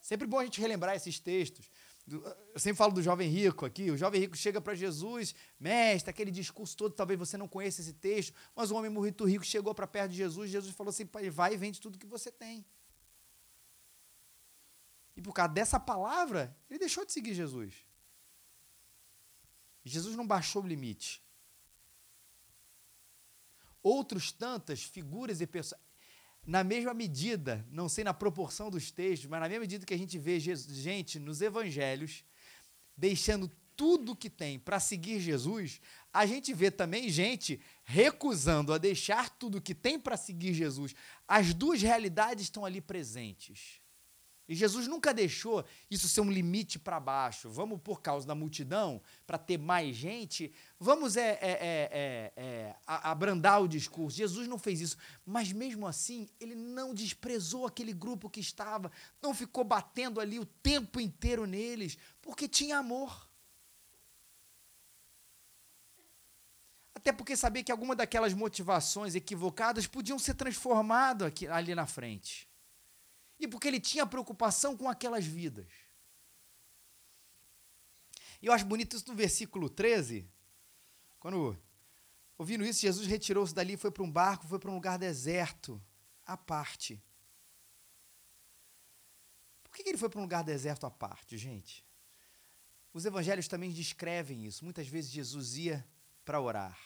Sempre 0.01 0.27
bom 0.27 0.39
a 0.39 0.45
gente 0.45 0.61
relembrar 0.61 0.97
esses 0.97 1.19
textos. 1.21 1.71
Eu 2.07 2.59
sempre 2.59 2.76
falo 2.76 2.93
do 2.93 3.00
jovem 3.00 3.29
rico 3.29 3.64
aqui. 3.64 3.91
O 3.91 3.97
jovem 3.97 4.21
rico 4.21 4.37
chega 4.37 4.61
para 4.61 4.75
Jesus, 4.75 5.35
mestre, 5.59 6.11
aquele 6.11 6.33
discurso 6.33 6.76
todo, 6.76 6.93
talvez 6.93 7.19
você 7.19 7.37
não 7.37 7.47
conheça 7.47 7.81
esse 7.81 7.93
texto, 7.93 8.35
mas 8.57 8.71
o 8.71 8.75
homem 8.75 8.91
muito 8.91 9.25
rico 9.25 9.45
chegou 9.45 9.73
para 9.73 9.87
perto 9.87 10.11
de 10.11 10.17
Jesus, 10.17 10.50
Jesus 10.50 10.75
falou 10.75 10.91
assim: 10.91 11.09
vai 11.31 11.55
e 11.55 11.57
vende 11.57 11.81
tudo 11.81 11.99
que 11.99 12.07
você 12.07 12.31
tem. 12.31 12.64
E 15.17 15.23
por 15.23 15.33
causa 15.33 15.52
dessa 15.52 15.79
palavra, 15.79 16.57
ele 16.69 16.81
deixou 16.81 17.05
de 17.05 17.12
seguir 17.12 17.35
Jesus. 17.35 17.87
Jesus 19.85 20.17
não 20.17 20.27
baixou 20.27 20.62
o 20.62 20.67
limite. 20.67 21.23
Outros 23.83 24.31
tantas 24.31 24.83
figuras 24.83 25.41
e 25.41 25.47
pessoas 25.47 25.81
na 26.45 26.65
mesma 26.65 26.93
medida, 26.93 27.65
não 27.71 27.89
sei 27.89 28.03
na 28.03 28.12
proporção 28.12 28.69
dos 28.69 28.91
textos, 28.91 29.29
mas 29.29 29.41
na 29.41 29.49
mesma 29.49 29.61
medida 29.61 29.87
que 29.87 29.95
a 29.95 29.99
gente 29.99 30.19
vê 30.19 30.41
gente 30.41 31.19
nos 31.19 31.41
evangelhos 31.41 32.25
deixando 32.97 33.51
tudo 33.77 34.17
que 34.17 34.29
tem 34.29 34.59
para 34.59 34.79
seguir 34.81 35.21
Jesus, 35.21 35.81
a 36.12 36.27
gente 36.27 36.53
vê 36.53 36.71
também 36.71 37.09
gente 37.09 37.61
recusando 37.85 38.73
a 38.73 38.79
deixar 38.79 39.31
tudo 39.31 39.61
que 39.61 39.75
tem 39.75 39.99
para 39.99 40.17
seguir 40.17 40.53
Jesus. 40.53 40.95
As 41.27 41.55
duas 41.55 41.81
realidades 41.81 42.45
estão 42.45 42.65
ali 42.65 42.81
presentes. 42.81 43.82
E 44.49 44.54
Jesus 44.54 44.88
nunca 44.88 45.14
deixou 45.14 45.64
isso 45.90 46.08
ser 46.08 46.20
um 46.20 46.30
limite 46.30 46.78
para 46.78 46.99
baixo. 46.99 47.49
Vamos, 47.49 47.80
por 47.80 48.02
causa 48.02 48.26
da 48.26 48.34
multidão, 48.34 49.00
para 49.26 49.38
ter 49.38 49.56
mais 49.56 49.94
gente, 49.96 50.52
vamos 50.78 51.16
é, 51.16 51.38
é, 51.40 51.40
é, 51.40 51.90
é, 51.92 52.32
é 52.37 52.76
abrandar 52.87 53.62
o 53.62 53.68
discurso. 53.68 54.16
Jesus 54.16 54.49
não 54.49 54.58
fez 54.58 54.80
isso. 54.80 54.96
Mas 55.25 55.52
mesmo 55.52 55.87
assim, 55.87 56.28
ele 56.40 56.54
não 56.54 56.92
desprezou 56.92 57.66
aquele 57.66 57.92
grupo 57.92 58.28
que 58.28 58.40
estava, 58.40 58.90
não 59.22 59.32
ficou 59.32 59.62
batendo 59.62 60.20
ali 60.20 60.38
o 60.38 60.46
tempo 60.46 61.00
inteiro 61.00 61.46
neles, 61.46 61.96
porque 62.20 62.49
tinha 62.49 62.78
amor. 62.78 63.30
Até 66.94 67.12
porque 67.12 67.37
sabia 67.37 67.64
que 67.64 67.72
alguma 67.72 67.96
daquelas 67.96 68.34
motivações 68.34 69.14
equivocadas 69.14 69.87
podiam 69.87 70.18
ser 70.18 70.34
transformadas 70.34 71.32
ali 71.49 71.75
na 71.75 71.87
frente 71.87 72.51
e 73.42 73.49
porque 73.49 73.66
ele 73.66 73.80
tinha 73.80 74.06
preocupação 74.06 74.76
com 74.76 74.88
aquelas 74.88 75.26
vidas. 75.26 75.66
E 78.40 78.46
eu 78.46 78.52
acho 78.52 78.64
bonito 78.64 78.96
isso 78.96 79.08
no 79.08 79.16
versículo 79.16 79.68
13, 79.68 80.30
quando, 81.18 81.61
ouvindo 82.38 82.64
isso, 82.64 82.80
Jesus 82.80 83.06
retirou-se 83.06 83.52
dali, 83.52 83.76
foi 83.76 83.90
para 83.90 84.04
um 84.04 84.11
barco, 84.11 84.46
foi 84.46 84.61
para 84.61 84.70
um 84.70 84.75
lugar 84.75 84.96
deserto, 84.96 85.82
à 86.25 86.37
parte. 86.37 87.02
Por 89.64 89.72
que 89.72 89.88
ele 89.88 89.99
foi 89.99 90.08
para 90.08 90.20
um 90.20 90.22
lugar 90.22 90.44
deserto 90.44 90.87
à 90.87 90.90
parte, 90.90 91.37
gente? 91.37 91.84
Os 92.92 93.04
evangelhos 93.04 93.49
também 93.49 93.72
descrevem 93.72 94.44
isso. 94.44 94.64
Muitas 94.64 94.87
vezes 94.87 95.11
Jesus 95.11 95.56
ia 95.56 95.84
para 96.25 96.40
orar. 96.40 96.78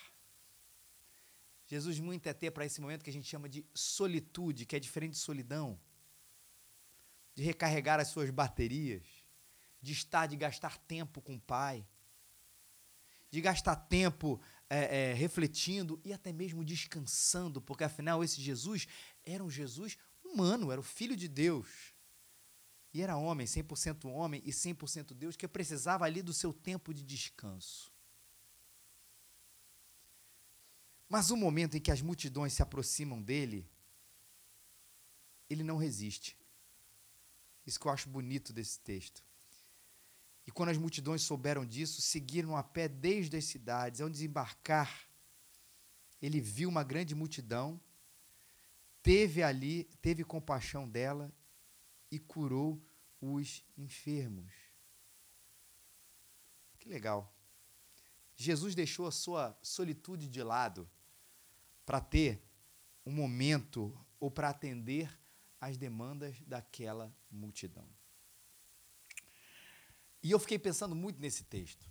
Jesus 1.67 1.99
muito 1.99 2.27
é 2.29 2.33
ter 2.33 2.51
para 2.51 2.65
esse 2.65 2.81
momento 2.81 3.03
que 3.03 3.11
a 3.11 3.13
gente 3.13 3.29
chama 3.29 3.47
de 3.47 3.67
solitude, 3.75 4.65
que 4.65 4.77
é 4.77 4.81
diferente 4.81 5.13
de 5.13 5.19
solidão, 5.19 5.79
de 7.37 7.43
recarregar 7.43 8.01
as 8.01 8.09
suas 8.09 8.31
baterias, 8.31 9.07
de 9.81 9.93
estar, 9.93 10.27
de 10.27 10.37
gastar 10.37 10.79
tempo 10.79 11.21
com 11.21 11.37
o 11.37 11.41
Pai, 11.41 11.87
de 13.31 13.41
gastar 13.43 13.77
tempo 13.77 14.41
é, 14.71 15.11
é, 15.11 15.13
refletindo 15.13 16.01
e 16.03 16.15
até 16.15 16.33
mesmo 16.33 16.65
descansando, 16.65 17.61
porque 17.61 17.85
afinal 17.85 18.25
esse 18.25 18.41
Jesus 18.41 18.89
era 19.23 19.45
um 19.45 19.51
Jesus 19.51 19.99
humano, 20.25 20.73
era 20.73 20.81
o 20.81 20.85
Filho 20.85 21.15
de 21.15 21.29
Deus. 21.29 21.95
E 22.95 23.03
era 23.03 23.19
homem, 23.19 23.47
100% 23.47 24.11
homem 24.11 24.41
e 24.43 24.51
100% 24.51 25.13
Deus, 25.13 25.37
que 25.37 25.47
precisava 25.47 26.07
ali 26.07 26.23
do 26.23 26.33
seu 26.33 26.55
tempo 26.55 26.95
de 26.95 27.03
descanso. 27.03 27.93
Mas 31.07 31.31
o 31.31 31.37
momento 31.37 31.77
em 31.77 31.81
que 31.81 31.91
as 31.91 32.01
multidões 32.01 32.55
se 32.55 32.63
aproximam 32.63 33.21
dele, 33.21 33.71
ele 35.51 35.63
não 35.63 35.77
resiste. 35.77 36.39
Isso 37.67 37.81
que 37.81 37.87
eu 37.87 37.93
acho 37.93 38.09
bonito 38.09 38.53
desse 38.53 38.79
texto. 38.81 39.25
E 40.47 40.53
quando 40.53 40.69
as 40.69 40.79
multidões 40.79 41.23
souberam 41.23 41.67
disso, 41.67 42.01
seguiram 42.01 42.57
a 42.57 42.63
pé 42.63 42.89
desde 42.89 43.37
as 43.37 43.45
cidades. 43.45 44.01
Ao 44.01 44.09
desembarcar, 44.09 45.09
ele 46.23 46.41
viu 46.41 46.69
uma 46.69 46.85
grande 46.85 47.15
multidão, 47.15 47.81
teve 49.03 49.43
ali, 49.43 49.85
teve 50.01 50.23
compaixão 50.23 50.89
dela 50.89 51.33
e 52.11 52.19
curou 52.19 52.81
os 53.21 53.65
enfermos. 53.77 54.53
Que 56.79 56.89
legal. 56.89 57.33
Jesus 58.37 58.75
deixou 58.75 59.07
a 59.07 59.11
sua 59.11 59.59
solitude 59.63 60.29
de 60.29 60.43
lado 60.43 60.89
para 61.85 62.01
ter 62.01 62.41
um 63.05 63.11
momento 63.11 63.99
ou 64.21 64.31
para 64.31 64.51
atender 64.51 65.11
às 65.67 65.77
demandas 65.77 66.41
daquela 66.47 67.13
multidão. 67.29 67.89
E 70.23 70.31
eu 70.31 70.39
fiquei 70.39 70.61
pensando 70.61 70.95
muito 70.95 71.21
nesse 71.21 71.43
texto. 71.43 71.85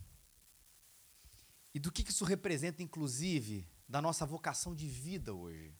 E 1.73 1.79
do 1.79 1.91
que 1.91 2.01
isso 2.09 2.23
representa, 2.23 2.81
inclusive, 2.81 3.67
da 3.87 4.01
nossa 4.01 4.25
vocação 4.25 4.73
de 4.73 4.87
vida 4.87 5.33
hoje. 5.33 5.77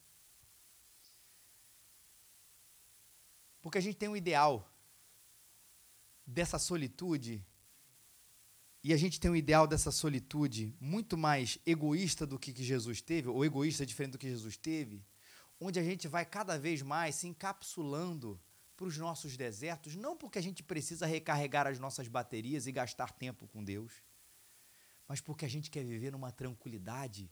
Porque 3.62 3.78
a 3.78 3.82
gente 3.82 3.96
tem 3.96 4.10
um 4.10 4.18
ideal 4.18 4.70
dessa 6.28 6.60
solitude, 6.60 7.46
e 8.84 8.92
a 8.92 8.98
gente 8.98 9.22
tem 9.22 9.32
um 9.32 9.36
ideal 9.38 9.66
dessa 9.66 9.90
solitude 9.90 10.76
muito 10.82 11.18
mais 11.18 11.58
egoísta 11.66 12.28
do 12.28 12.38
que 12.38 12.52
Jesus 12.62 13.02
teve, 13.02 13.30
ou 13.30 13.46
egoísta 13.46 13.86
diferente 13.86 14.12
do 14.12 14.18
que 14.18 14.28
Jesus 14.28 14.58
teve, 14.58 15.02
onde 15.60 15.80
a 15.80 15.84
gente 15.84 16.08
vai 16.08 16.26
cada 16.26 16.58
vez 16.60 16.82
mais 16.82 17.16
se 17.16 17.28
encapsulando 17.28 18.40
para 18.76 18.86
os 18.86 18.98
nossos 18.98 19.38
desertos, 19.38 19.96
não 19.96 20.18
porque 20.18 20.38
a 20.38 20.42
gente 20.42 20.62
precisa 20.62 21.06
recarregar 21.06 21.66
as 21.66 21.80
nossas 21.80 22.08
baterias 22.08 22.68
e 22.68 22.72
gastar 22.72 23.12
tempo 23.12 23.48
com 23.48 23.64
Deus, 23.64 24.04
mas 25.08 25.22
porque 25.22 25.46
a 25.46 25.50
gente 25.50 25.72
quer 25.72 25.84
viver 25.86 26.12
numa 26.12 26.32
tranquilidade. 26.32 27.32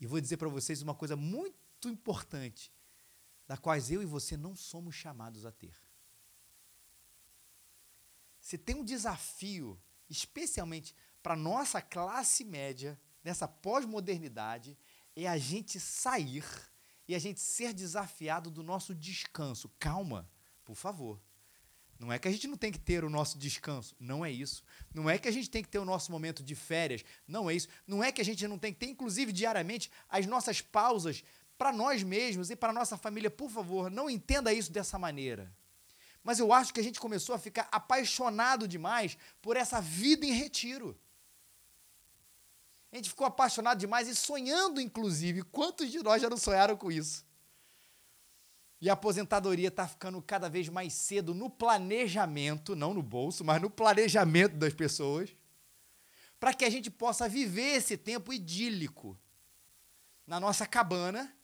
E 0.00 0.06
vou 0.06 0.20
dizer 0.20 0.36
para 0.36 0.48
vocês 0.48 0.80
uma 0.82 0.94
coisa 0.94 1.16
muito 1.16 1.88
importante, 1.88 2.72
da 3.46 3.56
qual 3.56 3.76
eu 3.76 4.02
e 4.02 4.06
você 4.06 4.36
não 4.36 4.56
somos 4.56 4.94
chamados 4.94 5.44
a 5.44 5.52
ter. 5.52 5.74
Se 8.40 8.56
tem 8.56 8.76
um 8.76 8.84
desafio, 8.84 9.80
especialmente 10.08 10.94
para 11.22 11.36
nossa 11.36 11.80
classe 11.80 12.44
média, 12.44 12.98
nessa 13.22 13.48
pós-modernidade, 13.48 14.78
é 15.16 15.26
a 15.26 15.38
gente 15.38 15.78
sair 15.80 16.44
e 17.06 17.14
a 17.14 17.18
gente 17.18 17.40
ser 17.40 17.72
desafiado 17.72 18.50
do 18.50 18.62
nosso 18.62 18.94
descanso. 18.94 19.70
Calma, 19.78 20.28
por 20.64 20.74
favor. 20.74 21.20
Não 21.98 22.12
é 22.12 22.18
que 22.18 22.26
a 22.26 22.30
gente 22.30 22.48
não 22.48 22.56
tem 22.56 22.72
que 22.72 22.78
ter 22.78 23.04
o 23.04 23.10
nosso 23.10 23.38
descanso, 23.38 23.94
não 23.98 24.24
é 24.24 24.30
isso. 24.30 24.62
Não 24.92 25.08
é 25.08 25.16
que 25.16 25.28
a 25.28 25.30
gente 25.30 25.48
tem 25.48 25.62
que 25.62 25.68
ter 25.68 25.78
o 25.78 25.84
nosso 25.84 26.10
momento 26.10 26.42
de 26.42 26.54
férias, 26.54 27.04
não 27.26 27.48
é 27.48 27.54
isso. 27.54 27.68
Não 27.86 28.02
é 28.02 28.10
que 28.10 28.20
a 28.20 28.24
gente 28.24 28.46
não 28.48 28.58
tem 28.58 28.72
que 28.72 28.80
ter, 28.80 28.88
inclusive, 28.88 29.32
diariamente, 29.32 29.90
as 30.08 30.26
nossas 30.26 30.60
pausas 30.60 31.22
para 31.56 31.72
nós 31.72 32.02
mesmos 32.02 32.50
e 32.50 32.56
para 32.56 32.72
nossa 32.72 32.96
família. 32.96 33.30
Por 33.30 33.48
favor, 33.48 33.90
não 33.90 34.10
entenda 34.10 34.52
isso 34.52 34.72
dessa 34.72 34.98
maneira. 34.98 35.52
Mas 36.22 36.38
eu 36.38 36.52
acho 36.52 36.72
que 36.72 36.80
a 36.80 36.82
gente 36.82 36.98
começou 36.98 37.34
a 37.34 37.38
ficar 37.38 37.68
apaixonado 37.70 38.66
demais 38.66 39.16
por 39.40 39.56
essa 39.56 39.80
vida 39.80 40.26
em 40.26 40.32
retiro. 40.32 40.98
A 42.94 42.96
gente 42.96 43.08
ficou 43.08 43.26
apaixonado 43.26 43.80
demais 43.80 44.06
e 44.06 44.14
sonhando, 44.14 44.80
inclusive. 44.80 45.42
Quantos 45.42 45.90
de 45.90 46.00
nós 46.00 46.22
já 46.22 46.30
não 46.30 46.36
sonharam 46.36 46.76
com 46.76 46.92
isso? 46.92 47.26
E 48.80 48.88
a 48.88 48.92
aposentadoria 48.92 49.66
está 49.66 49.88
ficando 49.88 50.22
cada 50.22 50.48
vez 50.48 50.68
mais 50.68 50.92
cedo 50.92 51.34
no 51.34 51.50
planejamento, 51.50 52.76
não 52.76 52.94
no 52.94 53.02
bolso, 53.02 53.44
mas 53.44 53.60
no 53.60 53.68
planejamento 53.68 54.54
das 54.54 54.72
pessoas, 54.72 55.34
para 56.38 56.54
que 56.54 56.64
a 56.64 56.70
gente 56.70 56.88
possa 56.88 57.28
viver 57.28 57.78
esse 57.78 57.96
tempo 57.96 58.32
idílico 58.32 59.18
na 60.24 60.38
nossa 60.38 60.64
cabana, 60.64 61.36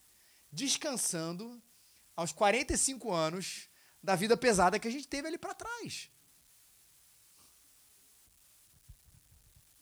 descansando 0.52 1.60
aos 2.14 2.30
45 2.30 3.12
anos 3.12 3.68
da 4.00 4.14
vida 4.14 4.36
pesada 4.36 4.78
que 4.78 4.86
a 4.86 4.92
gente 4.92 5.08
teve 5.08 5.26
ali 5.26 5.36
para 5.36 5.52
trás. 5.52 6.12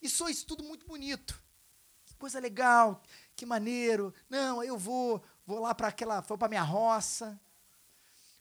E 0.01 0.09
só 0.09 0.29
isso 0.29 0.47
tudo 0.47 0.63
muito 0.63 0.87
bonito 0.87 1.47
coisa 2.19 2.39
legal, 2.39 3.01
que 3.35 3.45
maneiro. 3.45 4.13
Não, 4.29 4.63
eu 4.63 4.77
vou, 4.77 5.23
vou 5.45 5.59
lá 5.59 5.73
para 5.73 5.87
aquela, 5.87 6.21
vou 6.21 6.37
para 6.37 6.49
minha 6.49 6.61
roça. 6.61 7.39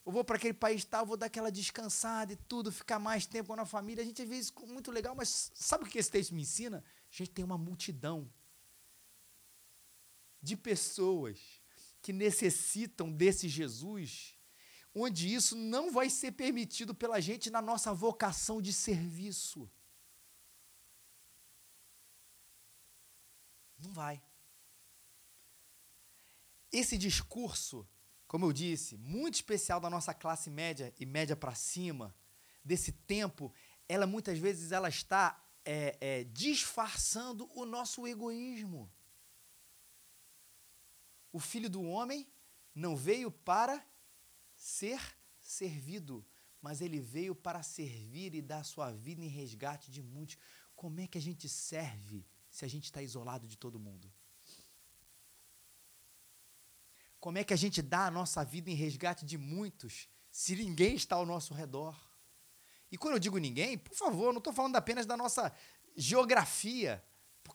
Eu 0.04 0.12
vou 0.12 0.25
para 0.25 0.37
aquele 0.37 0.54
país 0.54 0.85
tal, 0.85 1.06
vou 1.06 1.16
dar 1.16 1.26
aquela 1.26 1.52
descansada 1.52 2.32
e 2.32 2.37
tudo, 2.37 2.73
ficar 2.73 2.99
mais 2.99 3.26
tempo 3.26 3.54
com 3.54 3.61
a 3.61 3.66
família. 3.66 4.02
A 4.02 4.06
gente 4.06 4.23
às 4.23 4.28
vezes 4.28 4.52
muito 4.66 4.90
legal, 4.90 5.14
mas 5.14 5.52
sabe 5.54 5.85
o 5.85 5.87
que 5.87 5.99
esse 5.99 6.11
texto 6.11 6.35
me 6.35 6.42
ensina? 6.42 6.82
A 7.11 7.14
gente 7.14 7.30
tem 7.30 7.44
uma 7.44 7.58
multidão 7.58 8.30
de 10.42 10.56
pessoas 10.56 11.38
que 12.00 12.12
necessitam 12.12 13.12
desse 13.12 13.49
Jesus, 13.49 14.35
onde 14.94 15.32
isso 15.32 15.54
não 15.54 15.92
vai 15.92 16.08
ser 16.08 16.32
permitido 16.32 16.94
pela 16.94 17.20
gente 17.20 17.50
na 17.50 17.61
nossa 17.61 17.92
vocação 17.92 18.62
de 18.62 18.73
serviço. 18.73 19.70
Não 23.78 23.92
vai. 23.92 24.20
Esse 26.70 26.99
discurso, 26.99 27.88
como 28.26 28.44
eu 28.44 28.52
disse, 28.52 28.97
muito 28.97 29.37
especial 29.37 29.80
da 29.80 29.88
nossa 29.88 30.12
classe 30.12 30.50
média 30.50 30.92
e 30.99 31.06
média 31.06 31.35
para 31.35 31.54
cima, 31.54 32.14
desse 32.64 32.92
tempo, 32.92 33.52
ela 33.88 34.06
muitas 34.06 34.38
vezes 34.38 34.73
ela 34.73 34.88
está 34.88 35.42
é, 35.64 35.97
é, 36.00 36.25
disfarçando 36.25 37.50
o 37.54 37.64
nosso 37.64 38.06
egoísmo. 38.06 38.90
O 41.32 41.40
filho 41.40 41.70
do 41.70 41.82
homem 41.82 42.26
não 42.75 42.94
veio 42.97 43.30
para 43.30 43.85
ser 44.54 45.00
servido, 45.40 46.26
mas 46.61 46.80
ele 46.80 47.00
veio 47.00 47.35
para 47.35 47.62
servir 47.62 48.35
e 48.35 48.42
dar 48.42 48.64
sua 48.64 48.90
vida 48.92 49.23
em 49.23 49.28
resgate 49.28 49.90
de 49.90 50.02
muitos. 50.02 50.37
Como 50.75 51.00
é 51.00 51.06
que 51.06 51.18
a 51.18 51.20
gente 51.20 51.49
serve 51.49 52.26
se 52.59 52.65
a 52.65 52.69
gente 52.69 52.87
está 52.87 53.00
isolado 53.00 53.47
de 53.47 53.57
todo 53.57 53.79
mundo? 53.79 54.12
Como 57.21 57.38
é 57.38 57.45
que 57.45 57.55
a 57.55 57.57
gente 57.57 57.81
dá 57.81 58.07
a 58.07 58.11
nossa 58.11 58.45
vida 58.45 58.69
em 58.69 58.75
resgate 58.75 59.25
de 59.25 59.38
muitos 59.38 60.09
se 60.29 60.57
ninguém 60.57 60.97
está 60.97 61.15
ao 61.15 61.25
nosso 61.25 61.55
redor? 61.55 61.97
E 62.91 62.99
quando 62.99 63.15
eu 63.15 63.21
digo 63.21 63.38
ninguém, 63.38 63.79
por 63.79 63.95
favor, 63.95 64.33
não 64.33 64.38
estou 64.38 64.53
falando 64.53 64.75
apenas 64.75 65.07
da 65.07 65.17
nossa 65.17 65.55
geografia, 65.95 67.05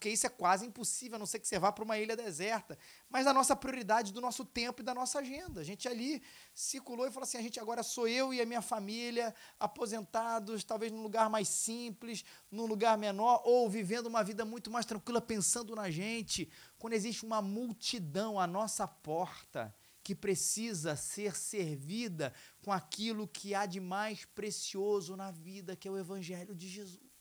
porque 0.03 0.09
isso 0.09 0.27
é 0.27 0.29
quase 0.29 0.65
impossível, 0.65 1.15
a 1.15 1.19
não 1.19 1.25
ser 1.25 1.39
que 1.39 1.47
você 1.47 1.57
vá 1.57 1.71
para 1.71 1.81
uma 1.81 1.97
ilha 1.97 2.13
deserta, 2.13 2.77
mas 3.09 3.23
da 3.23 3.33
nossa 3.33 3.55
prioridade, 3.55 4.11
do 4.11 4.19
nosso 4.19 4.43
tempo 4.43 4.81
e 4.81 4.83
da 4.83 4.93
nossa 4.93 5.19
agenda. 5.19 5.61
A 5.61 5.63
gente 5.63 5.87
ali 5.87 6.21
circulou 6.53 7.07
e 7.07 7.09
falou 7.09 7.23
assim: 7.23 7.37
a 7.37 7.41
gente 7.41 7.57
agora 7.57 7.81
sou 7.81 8.05
eu 8.05 8.33
e 8.33 8.41
a 8.41 8.45
minha 8.45 8.61
família, 8.61 9.33
aposentados, 9.57 10.65
talvez 10.65 10.91
num 10.91 11.01
lugar 11.01 11.29
mais 11.29 11.47
simples, 11.47 12.25
num 12.51 12.65
lugar 12.65 12.97
menor, 12.97 13.43
ou 13.45 13.69
vivendo 13.69 14.07
uma 14.07 14.25
vida 14.25 14.43
muito 14.43 14.69
mais 14.69 14.85
tranquila, 14.85 15.21
pensando 15.21 15.73
na 15.73 15.89
gente. 15.89 16.51
Quando 16.77 16.91
existe 16.91 17.25
uma 17.25 17.41
multidão 17.41 18.37
à 18.37 18.45
nossa 18.45 18.85
porta 18.85 19.73
que 20.03 20.13
precisa 20.13 20.97
ser 20.97 21.33
servida 21.33 22.33
com 22.61 22.73
aquilo 22.73 23.25
que 23.25 23.55
há 23.55 23.65
de 23.65 23.79
mais 23.79 24.25
precioso 24.25 25.15
na 25.15 25.31
vida, 25.31 25.77
que 25.77 25.87
é 25.87 25.91
o 25.91 25.97
Evangelho 25.97 26.53
de 26.53 26.67
Jesus. 26.67 27.12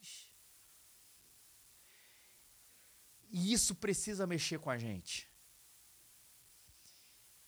E 3.33 3.51
isso 3.51 3.75
precisa 3.75 4.27
mexer 4.27 4.59
com 4.59 4.69
a 4.69 4.77
gente. 4.77 5.27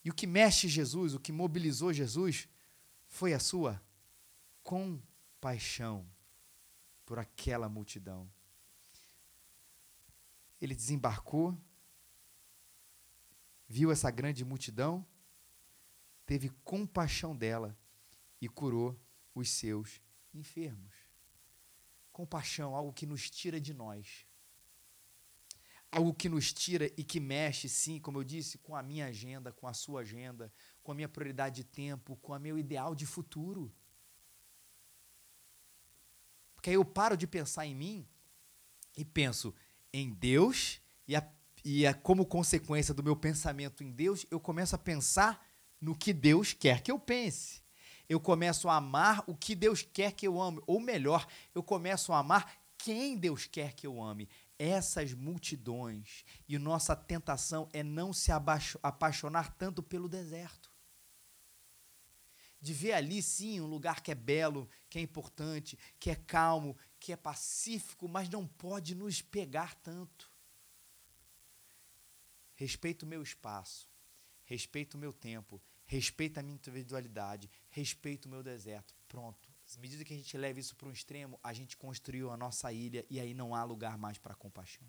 E 0.03 0.09
o 0.11 0.15
que 0.15 0.27
mexe 0.27 0.67
Jesus, 0.67 1.13
o 1.13 1.21
que 1.21 1.31
mobilizou 1.31 1.93
Jesus, 1.93 2.49
foi 3.07 3.35
a 3.35 3.39
sua 3.39 3.83
compaixão 4.63 6.11
por 7.05 7.19
aquela 7.19 7.69
multidão. 7.69 8.31
Ele 10.59 10.75
desembarcou, 10.75 11.55
viu 13.69 13.93
essa 13.93 14.11
grande 14.11 14.43
multidão, 14.43 15.07
teve 16.25 16.49
compaixão 16.65 17.37
dela 17.37 17.79
e 18.41 18.49
curou 18.49 18.99
os 19.35 19.51
seus 19.51 20.01
enfermos. 20.33 20.95
Compaixão, 22.11 22.75
algo 22.75 22.93
que 22.93 23.05
nos 23.05 23.29
tira 23.29 23.61
de 23.61 23.75
nós. 23.75 24.27
Algo 25.97 26.13
que 26.13 26.29
nos 26.29 26.53
tira 26.53 26.91
e 26.97 27.05
que 27.05 27.21
mexe, 27.21 27.69
sim, 27.69 28.01
como 28.01 28.19
eu 28.19 28.25
disse, 28.25 28.59
com 28.59 28.75
a 28.75 28.83
minha 28.83 29.07
agenda, 29.07 29.53
com 29.53 29.69
a 29.69 29.73
sua 29.73 30.01
agenda, 30.01 30.53
com 30.83 30.93
a 30.93 30.95
minha 30.95 31.09
prioridade 31.09 31.57
de 31.57 31.65
tempo, 31.65 32.17
com 32.17 32.33
o 32.33 32.39
meu 32.39 32.59
ideal 32.59 32.95
de 32.95 33.07
futuro. 33.07 33.73
Porque 36.55 36.71
aí 36.71 36.77
eu 36.77 36.85
paro 36.85 37.17
de 37.17 37.27
pensar 37.27 37.67
em 37.67 37.75
mim 37.75 38.09
e 38.97 39.05
penso 39.05 39.55
em 39.93 40.11
Deus, 40.11 40.81
e, 41.07 41.15
a, 41.15 41.33
e 41.65 41.87
a, 41.87 41.95
como 41.95 42.27
consequência 42.27 42.93
do 42.93 43.03
meu 43.03 43.15
pensamento 43.15 43.85
em 43.85 43.93
Deus, 43.93 44.27
eu 44.31 44.41
começo 44.41 44.75
a 44.75 44.79
pensar 44.79 45.47
no 45.81 45.97
que 45.97 46.13
Deus 46.13 46.53
quer 46.53 46.83
que 46.83 46.91
eu 46.91 46.99
pense 46.99 47.65
eu 48.09 48.21
começo 48.21 48.69
a 48.69 48.77
amar 48.77 49.25
o 49.27 49.35
que 49.35 49.55
Deus 49.55 49.83
quer 49.83 50.13
que 50.13 50.27
eu 50.27 50.41
ame, 50.41 50.61
ou 50.67 50.81
melhor, 50.81 51.27
eu 51.55 51.63
começo 51.63 52.13
a 52.13 52.19
amar 52.19 52.55
quem 52.77 53.17
Deus 53.17 53.47
quer 53.47 53.73
que 53.73 53.87
eu 53.87 54.03
ame. 54.03 54.29
Essas 54.59 55.13
multidões. 55.13 56.25
E 56.49 56.59
nossa 56.59 56.95
tentação 56.95 57.69
é 57.73 57.83
não 57.83 58.13
se 58.13 58.31
apaixonar 58.83 59.55
tanto 59.57 59.83
pelo 59.83 60.09
deserto. 60.09 60.73
De 62.61 62.73
ver 62.73 62.93
ali, 62.93 63.23
sim, 63.23 63.61
um 63.61 63.67
lugar 63.67 64.01
que 64.01 64.11
é 64.11 64.15
belo, 64.15 64.69
que 64.89 64.99
é 64.99 65.03
importante, 65.03 65.79
que 66.01 66.11
é 66.11 66.15
calmo, 66.15 66.77
que 66.99 67.13
é 67.13 67.17
pacífico, 67.17 68.09
mas 68.09 68.29
não 68.29 68.47
pode 68.47 68.95
nos 68.95 69.21
pegar 69.21 69.75
tanto. 69.75 70.33
Respeito 72.55 73.03
o 73.03 73.07
meu 73.07 73.23
espaço, 73.23 73.91
respeito 74.45 74.95
o 74.95 74.99
meu 74.99 75.13
tempo, 75.13 75.61
respeita 75.85 76.41
a 76.41 76.43
minha 76.43 76.55
individualidade, 76.55 77.51
respeita 77.69 78.29
o 78.29 78.31
meu 78.31 78.43
deserto. 78.43 78.95
Pronto. 79.09 79.44
À 79.77 79.81
medida 79.81 80.05
que 80.05 80.15
a 80.15 80.17
gente 80.17 80.37
leva 80.37 80.61
isso 80.61 80.77
para 80.77 80.89
um 80.89 80.93
extremo, 80.93 81.39
a 81.43 81.53
gente 81.53 81.77
construiu 81.77 82.31
a 82.31 82.37
nossa 82.37 82.73
ilha 82.73 83.05
e 83.11 83.19
aí 83.19 83.35
não 83.35 83.55
há 83.55 83.65
lugar 83.65 83.99
mais 83.99 84.19
para 84.19 84.35
compaixão. 84.35 84.87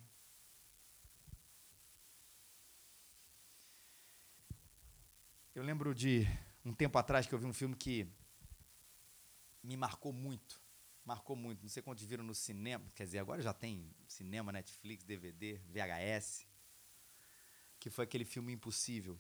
Eu 5.54 5.63
lembro 5.63 5.96
de 5.96 6.27
um 6.63 6.74
tempo 6.74 6.98
atrás 6.98 7.25
que 7.25 7.34
eu 7.34 7.39
vi 7.39 7.46
um 7.46 7.54
filme 7.54 7.75
que 7.75 8.08
me 9.63 9.77
marcou 9.77 10.12
muito. 10.12 10.62
Marcou 11.04 11.36
muito. 11.36 11.62
Não 11.62 11.70
sei 11.70 11.82
quantos 11.82 12.04
viram 12.04 12.24
no 12.24 12.36
cinema. 12.36 12.86
Quer 12.94 13.06
dizer, 13.06 13.20
agora 13.20 13.42
já 13.42 13.54
tem 13.54 13.89
cinema, 14.08 14.51
Netflix, 14.51 15.04
DVD, 15.04 15.58
VHS. 15.70 16.46
Que 17.80 17.89
foi 17.89 18.04
aquele 18.04 18.25
filme 18.25 18.51
Impossível 18.51 19.20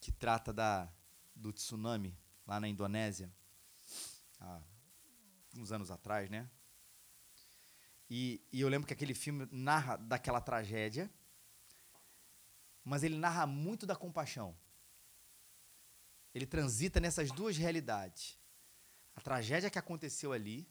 que 0.00 0.12
trata 0.12 0.52
da, 0.52 0.90
do 1.34 1.52
tsunami 1.52 2.16
lá 2.46 2.58
na 2.58 2.68
Indonésia, 2.68 3.30
há 4.40 4.60
uns 5.56 5.72
anos 5.72 5.90
atrás, 5.90 6.28
né? 6.30 6.48
E, 8.10 8.40
e 8.52 8.60
eu 8.60 8.68
lembro 8.68 8.86
que 8.86 8.92
aquele 8.92 9.14
filme 9.14 9.46
narra 9.50 9.96
daquela 9.96 10.40
tragédia, 10.40 11.10
mas 12.84 13.02
ele 13.02 13.16
narra 13.16 13.46
muito 13.46 13.84
da 13.86 13.94
compaixão. 13.94 14.56
Ele 16.34 16.46
transita 16.46 17.00
nessas 17.00 17.30
duas 17.30 17.56
realidades. 17.56 18.38
A 19.14 19.20
tragédia 19.20 19.68
que 19.68 19.78
aconteceu 19.78 20.32
ali, 20.32 20.66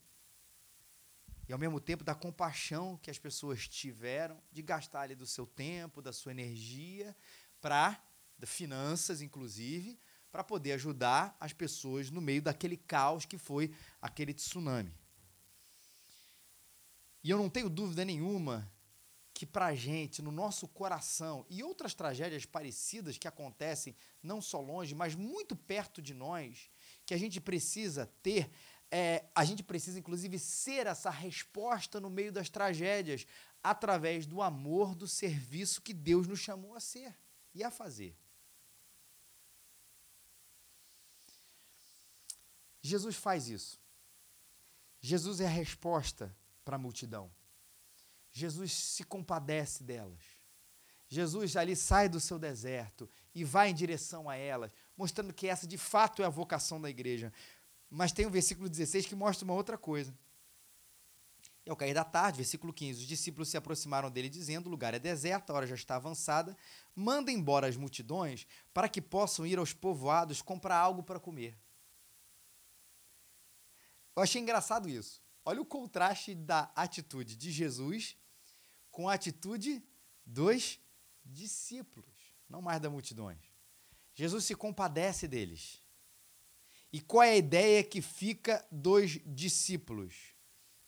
e 1.47 1.53
ao 1.53 1.59
mesmo 1.59 1.79
tempo 1.79 2.03
da 2.03 2.15
compaixão 2.15 2.97
que 2.97 3.11
as 3.11 3.19
pessoas 3.19 3.67
tiveram 3.67 4.41
de 4.51 4.61
gastar 4.61 5.01
ali 5.01 5.15
do 5.15 5.25
seu 5.25 5.45
tempo, 5.45 6.01
da 6.01 6.11
sua 6.11 6.31
energia, 6.31 7.15
para 7.61 8.01
finanças, 8.45 9.21
inclusive, 9.21 9.99
para 10.31 10.43
poder 10.43 10.73
ajudar 10.73 11.35
as 11.39 11.53
pessoas 11.53 12.09
no 12.11 12.21
meio 12.21 12.41
daquele 12.41 12.77
caos 12.77 13.25
que 13.25 13.37
foi 13.37 13.73
aquele 14.01 14.33
tsunami. 14.33 14.93
E 17.23 17.29
eu 17.29 17.37
não 17.37 17.49
tenho 17.49 17.69
dúvida 17.69 18.05
nenhuma 18.05 18.71
que 19.33 19.45
para 19.45 19.67
a 19.67 19.75
gente, 19.75 20.21
no 20.21 20.31
nosso 20.31 20.67
coração, 20.67 21.45
e 21.47 21.61
outras 21.61 21.93
tragédias 21.93 22.43
parecidas 22.43 23.19
que 23.19 23.27
acontecem 23.27 23.95
não 24.23 24.41
só 24.41 24.59
longe, 24.59 24.95
mas 24.95 25.13
muito 25.13 25.55
perto 25.55 26.01
de 26.01 26.13
nós, 26.13 26.71
que 27.05 27.13
a 27.13 27.17
gente 27.17 27.39
precisa 27.39 28.07
ter, 28.23 28.49
é, 28.89 29.25
a 29.35 29.45
gente 29.45 29.61
precisa 29.61 29.99
inclusive 29.99 30.39
ser 30.39 30.87
essa 30.87 31.11
resposta 31.11 31.99
no 31.99 32.09
meio 32.09 32.31
das 32.31 32.49
tragédias, 32.49 33.27
através 33.61 34.25
do 34.25 34.41
amor, 34.41 34.95
do 34.95 35.07
serviço 35.07 35.83
que 35.83 35.93
Deus 35.93 36.25
nos 36.25 36.39
chamou 36.39 36.73
a 36.73 36.79
ser 36.79 37.15
e 37.53 37.63
a 37.63 37.69
fazer. 37.69 38.15
Jesus 42.87 43.15
faz 43.15 43.49
isso. 43.49 43.79
Jesus 44.99 45.41
é 45.41 45.45
a 45.45 45.49
resposta 45.49 46.35
para 46.63 46.75
a 46.75 46.79
multidão. 46.79 47.31
Jesus 48.31 48.73
se 48.73 49.03
compadece 49.03 49.83
delas. 49.83 50.21
Jesus 51.07 51.55
ali 51.55 51.75
sai 51.75 52.09
do 52.09 52.19
seu 52.19 52.37
deserto 52.37 53.09
e 53.33 53.43
vai 53.43 53.69
em 53.69 53.73
direção 53.73 54.29
a 54.29 54.35
elas, 54.35 54.71
mostrando 54.95 55.33
que 55.33 55.47
essa 55.47 55.65
de 55.65 55.77
fato 55.77 56.21
é 56.21 56.25
a 56.25 56.29
vocação 56.29 56.81
da 56.81 56.89
igreja. 56.89 57.31
Mas 57.89 58.11
tem 58.11 58.25
o 58.25 58.31
versículo 58.31 58.67
16 58.67 59.05
que 59.05 59.15
mostra 59.15 59.45
uma 59.45 59.53
outra 59.53 59.77
coisa. 59.77 60.13
E 61.65 61.69
ao 61.69 61.75
cair 61.75 61.93
da 61.93 62.03
tarde, 62.03 62.37
versículo 62.37 62.73
15, 62.73 63.01
os 63.01 63.07
discípulos 63.07 63.49
se 63.49 63.57
aproximaram 63.57 64.09
dele, 64.09 64.29
dizendo: 64.29 64.67
O 64.67 64.69
lugar 64.69 64.93
é 64.93 64.99
deserto, 64.99 65.49
a 65.49 65.53
hora 65.53 65.67
já 65.67 65.75
está 65.75 65.97
avançada, 65.97 66.55
manda 66.95 67.31
embora 67.31 67.67
as 67.67 67.75
multidões 67.75 68.47
para 68.73 68.87
que 68.87 69.01
possam 69.01 69.45
ir 69.45 69.59
aos 69.59 69.73
povoados 69.73 70.41
comprar 70.41 70.77
algo 70.77 71.03
para 71.03 71.19
comer. 71.19 71.57
Eu 74.17 74.23
achei 74.23 74.41
engraçado 74.41 74.89
isso. 74.89 75.21
Olha 75.45 75.61
o 75.61 75.65
contraste 75.65 76.33
da 76.33 76.71
atitude 76.75 77.35
de 77.35 77.51
Jesus 77.51 78.17
com 78.89 79.07
a 79.07 79.13
atitude 79.13 79.87
dos 80.25 80.79
discípulos, 81.23 82.09
não 82.49 82.59
mais 82.59 82.81
da 82.81 82.89
multidões. 82.89 83.37
Jesus 84.15 84.45
se 84.45 84.55
compadece 84.55 85.27
deles. 85.27 85.83
E 86.91 86.99
qual 86.99 87.21
é 87.21 87.33
a 87.33 87.37
ideia 87.37 87.83
que 87.83 88.01
fica 88.01 88.67
dos 88.71 89.19
discípulos? 89.23 90.33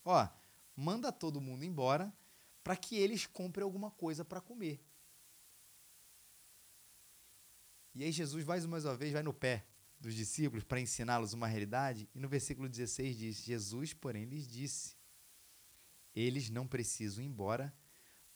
Ó, 0.03 0.27
manda 0.75 1.11
todo 1.11 1.39
mundo 1.39 1.63
embora 1.63 2.11
para 2.63 2.75
que 2.75 2.95
eles 2.95 3.27
comprem 3.27 3.63
alguma 3.63 3.91
coisa 3.91 4.25
para 4.25 4.41
comer. 4.41 4.83
E 7.93 8.03
aí 8.03 8.11
Jesus 8.11 8.43
mais 8.43 8.65
uma 8.65 8.79
vez 8.95 9.13
vai 9.13 9.21
no 9.21 9.35
pé 9.35 9.67
dos 9.99 10.15
discípulos 10.15 10.63
para 10.63 10.79
ensiná-los 10.79 11.33
uma 11.33 11.47
realidade. 11.47 12.09
E 12.15 12.19
no 12.19 12.29
versículo 12.29 12.69
16 12.69 13.17
diz: 13.17 13.43
Jesus, 13.43 13.93
porém, 13.93 14.25
lhes 14.25 14.47
disse: 14.47 14.95
Eles 16.15 16.49
não 16.49 16.67
precisam 16.67 17.23
ir 17.23 17.27
embora, 17.27 17.73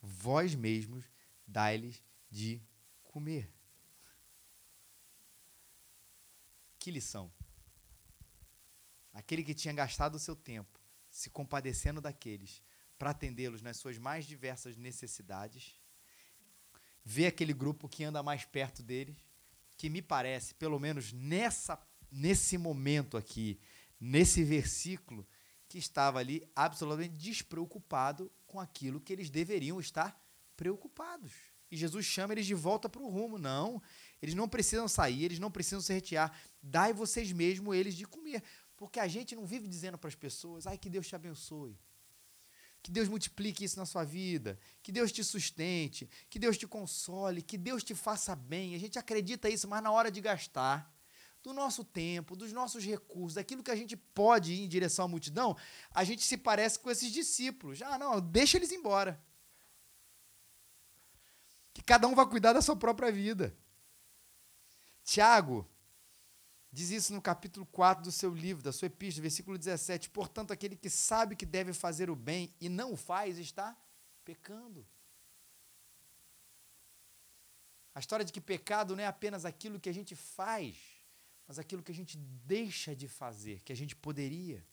vós 0.01 0.53
mesmos 0.53 1.05
dai-lhes 1.47 2.03
de 2.29 2.61
comer. 3.03 3.51
Que 6.77 6.91
lição! 6.91 7.31
Aquele 9.13 9.43
que 9.43 9.53
tinha 9.53 9.73
gastado 9.73 10.15
o 10.15 10.19
seu 10.19 10.35
tempo 10.35 10.81
se 11.09 11.29
compadecendo 11.29 12.01
daqueles 12.01 12.61
para 12.97 13.11
atendê-los 13.11 13.61
nas 13.61 13.77
suas 13.77 13.97
mais 13.97 14.25
diversas 14.25 14.75
necessidades, 14.75 15.79
vê 17.05 17.27
aquele 17.27 17.53
grupo 17.53 17.87
que 17.87 18.03
anda 18.03 18.23
mais 18.23 18.43
perto 18.45 18.81
deles 18.81 19.15
que 19.83 19.89
me 19.89 20.01
parece, 20.01 20.53
pelo 20.55 20.79
menos 20.79 21.11
nessa, 21.11 21.77
nesse 22.09 22.57
momento 22.57 23.17
aqui, 23.17 23.59
nesse 23.99 24.41
versículo, 24.41 25.27
que 25.67 25.77
estava 25.77 26.19
ali 26.19 26.49
absolutamente 26.55 27.17
despreocupado 27.17 28.31
com 28.47 28.61
aquilo 28.61 29.01
que 29.01 29.11
eles 29.11 29.29
deveriam 29.29 29.81
estar 29.81 30.17
preocupados. 30.55 31.33
E 31.69 31.75
Jesus 31.75 32.05
chama 32.05 32.33
eles 32.33 32.45
de 32.45 32.53
volta 32.53 32.87
para 32.87 33.01
o 33.01 33.09
rumo. 33.09 33.37
Não, 33.37 33.81
eles 34.21 34.33
não 34.33 34.47
precisam 34.47 34.87
sair, 34.87 35.25
eles 35.25 35.37
não 35.37 35.51
precisam 35.51 35.81
se 35.81 35.91
retirar. 35.91 36.33
Dai 36.61 36.93
vocês 36.93 37.33
mesmo 37.33 37.73
eles 37.73 37.93
de 37.93 38.05
comer. 38.05 38.41
Porque 38.77 39.01
a 39.01 39.07
gente 39.09 39.35
não 39.35 39.45
vive 39.45 39.67
dizendo 39.67 39.97
para 39.97 40.07
as 40.07 40.15
pessoas, 40.15 40.65
ai, 40.65 40.77
que 40.77 40.89
Deus 40.89 41.09
te 41.09 41.13
abençoe. 41.13 41.77
Que 42.83 42.91
Deus 42.91 43.07
multiplique 43.07 43.63
isso 43.63 43.79
na 43.79 43.85
sua 43.85 44.03
vida, 44.03 44.59
que 44.83 44.91
Deus 44.91 45.09
te 45.09 45.23
sustente, 45.23 46.09
que 46.29 46.37
Deus 46.37 46.57
te 46.57 46.67
console, 46.67 47.41
que 47.41 47.57
Deus 47.57 47.81
te 47.81 47.95
faça 47.95 48.35
bem. 48.35 48.75
A 48.75 48.77
gente 48.77 48.99
acredita 48.99 49.49
isso, 49.49 49.69
mas 49.69 49.81
na 49.81 49.89
hora 49.89 50.11
de 50.11 50.19
gastar 50.19 50.93
do 51.41 51.53
nosso 51.53 51.85
tempo, 51.85 52.35
dos 52.35 52.51
nossos 52.51 52.83
recursos, 52.83 53.35
daquilo 53.35 53.63
que 53.63 53.71
a 53.71 53.75
gente 53.75 53.95
pode 53.95 54.53
ir 54.53 54.63
em 54.65 54.67
direção 54.67 55.05
à 55.05 55.07
multidão, 55.07 55.55
a 55.91 56.03
gente 56.03 56.23
se 56.23 56.37
parece 56.37 56.77
com 56.77 56.91
esses 56.91 57.09
discípulos. 57.09 57.81
Ah, 57.81 57.97
não, 57.97 58.19
deixa 58.19 58.57
eles 58.57 58.71
embora. 58.73 59.21
Que 61.73 61.81
cada 61.81 62.05
um 62.05 62.13
vai 62.13 62.25
cuidar 62.25 62.51
da 62.51 62.61
sua 62.61 62.75
própria 62.75 63.11
vida. 63.13 63.55
Tiago, 65.05 65.65
Diz 66.75 66.89
isso 66.89 67.13
no 67.13 67.21
capítulo 67.21 67.67
4 67.67 68.03
do 68.03 68.11
seu 68.11 68.33
livro, 68.33 68.63
da 68.63 68.71
sua 68.71 68.87
epístola, 68.87 69.21
versículo 69.21 69.59
17. 69.59 70.09
Portanto, 70.09 70.51
aquele 70.51 70.75
que 70.75 70.89
sabe 70.89 71.35
que 71.35 71.45
deve 71.45 71.71
fazer 71.71 72.09
o 72.09 72.15
bem 72.15 72.51
e 72.59 72.67
não 72.67 72.93
o 72.93 72.97
faz, 72.97 73.37
está 73.37 73.77
pecando. 74.25 74.83
A 77.93 77.99
história 77.99 78.25
de 78.25 78.33
que 78.33 78.41
pecado 78.41 78.95
não 78.95 79.03
é 79.03 79.05
apenas 79.05 79.45
aquilo 79.45 79.79
que 79.79 79.87
a 79.87 79.93
gente 79.93 80.15
faz, 80.15 80.75
mas 81.47 81.59
aquilo 81.59 81.83
que 81.83 81.91
a 81.91 81.95
gente 81.95 82.17
deixa 82.17 82.95
de 82.95 83.07
fazer, 83.07 83.61
que 83.61 83.71
a 83.71 83.75
gente 83.75 83.95
poderia. 83.95 84.65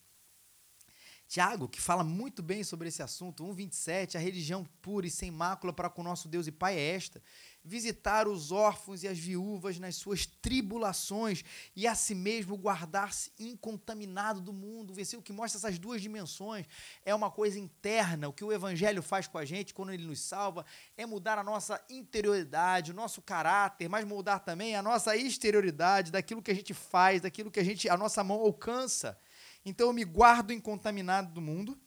Tiago, 1.30 1.68
que 1.68 1.80
fala 1.80 2.02
muito 2.02 2.42
bem 2.42 2.64
sobre 2.64 2.88
esse 2.88 3.04
assunto, 3.04 3.44
1,27, 3.44 4.16
a 4.16 4.18
religião 4.18 4.64
pura 4.82 5.06
e 5.06 5.10
sem 5.12 5.30
mácula 5.30 5.72
para 5.72 5.88
com 5.88 6.02
nosso 6.02 6.26
Deus 6.26 6.48
e 6.48 6.50
Pai 6.50 6.76
é 6.76 6.96
esta: 6.96 7.22
visitar 7.62 8.26
os 8.26 8.50
órfãos 8.50 9.04
e 9.04 9.06
as 9.06 9.16
viúvas 9.16 9.78
nas 9.78 9.94
suas 9.94 10.26
tribulações 10.26 11.44
e 11.76 11.86
a 11.86 11.94
si 11.94 12.16
mesmo 12.16 12.56
guardar-se 12.56 13.30
incontaminado 13.38 14.40
do 14.40 14.52
mundo. 14.52 14.90
O 14.90 14.94
versículo 14.94 15.22
que 15.22 15.32
mostra 15.32 15.56
essas 15.56 15.78
duas 15.78 16.02
dimensões 16.02 16.66
é 17.04 17.14
uma 17.14 17.30
coisa 17.30 17.60
interna. 17.60 18.28
O 18.28 18.32
que 18.32 18.42
o 18.42 18.52
Evangelho 18.52 19.00
faz 19.00 19.28
com 19.28 19.38
a 19.38 19.44
gente 19.44 19.72
quando 19.72 19.92
ele 19.92 20.04
nos 20.04 20.20
salva 20.20 20.66
é 20.96 21.06
mudar 21.06 21.38
a 21.38 21.44
nossa 21.44 21.80
interioridade, 21.88 22.90
o 22.90 22.94
nosso 22.94 23.22
caráter, 23.22 23.88
mas 23.88 24.04
mudar 24.04 24.40
também 24.40 24.74
a 24.74 24.82
nossa 24.82 25.16
exterioridade, 25.16 26.10
daquilo 26.10 26.42
que 26.42 26.50
a 26.50 26.54
gente 26.54 26.74
faz, 26.74 27.20
daquilo 27.20 27.52
que 27.52 27.60
a, 27.60 27.64
gente, 27.64 27.88
a 27.88 27.96
nossa 27.96 28.24
mão 28.24 28.40
alcança. 28.40 29.16
Então 29.64 29.88
eu 29.88 29.92
me 29.92 30.04
guardo 30.04 30.52
incontaminado 30.52 31.32
do 31.32 31.40
mundo, 31.40 31.78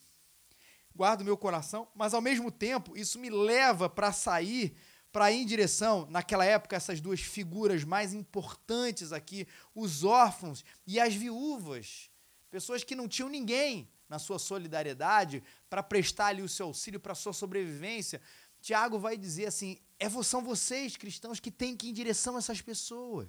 guardo 0.95 1.25
meu 1.25 1.38
coração, 1.38 1.88
mas 1.95 2.13
ao 2.13 2.21
mesmo 2.21 2.51
tempo 2.51 2.95
isso 2.97 3.17
me 3.19 3.29
leva 3.29 3.89
para 3.89 4.12
sair, 4.12 4.75
para 5.12 5.31
ir 5.31 5.41
em 5.41 5.45
direção, 5.45 6.07
naquela 6.09 6.45
época, 6.45 6.75
essas 6.75 6.99
duas 6.99 7.19
figuras 7.19 7.83
mais 7.83 8.13
importantes 8.13 9.12
aqui, 9.12 9.47
os 9.75 10.03
órfãos 10.03 10.63
e 10.88 10.99
as 10.99 11.13
viúvas, 11.13 12.09
pessoas 12.49 12.83
que 12.83 12.95
não 12.95 13.07
tinham 13.07 13.29
ninguém 13.29 13.89
na 14.09 14.19
sua 14.19 14.38
solidariedade 14.38 15.43
para 15.69 15.81
prestar 15.81 16.27
ali 16.27 16.41
o 16.41 16.49
seu 16.49 16.67
auxílio 16.67 16.99
para 16.99 17.13
a 17.13 17.15
sua 17.15 17.33
sobrevivência. 17.33 18.21
Tiago 18.62 18.99
vai 18.99 19.17
dizer 19.17 19.47
assim: 19.47 19.79
é, 19.99 20.09
são 20.23 20.43
vocês, 20.43 20.95
cristãos, 20.95 21.39
que 21.39 21.51
têm 21.51 21.75
que 21.75 21.88
ir 21.88 21.89
em 21.89 21.93
direção 21.93 22.36
a 22.36 22.39
essas 22.39 22.62
pessoas. 22.62 23.27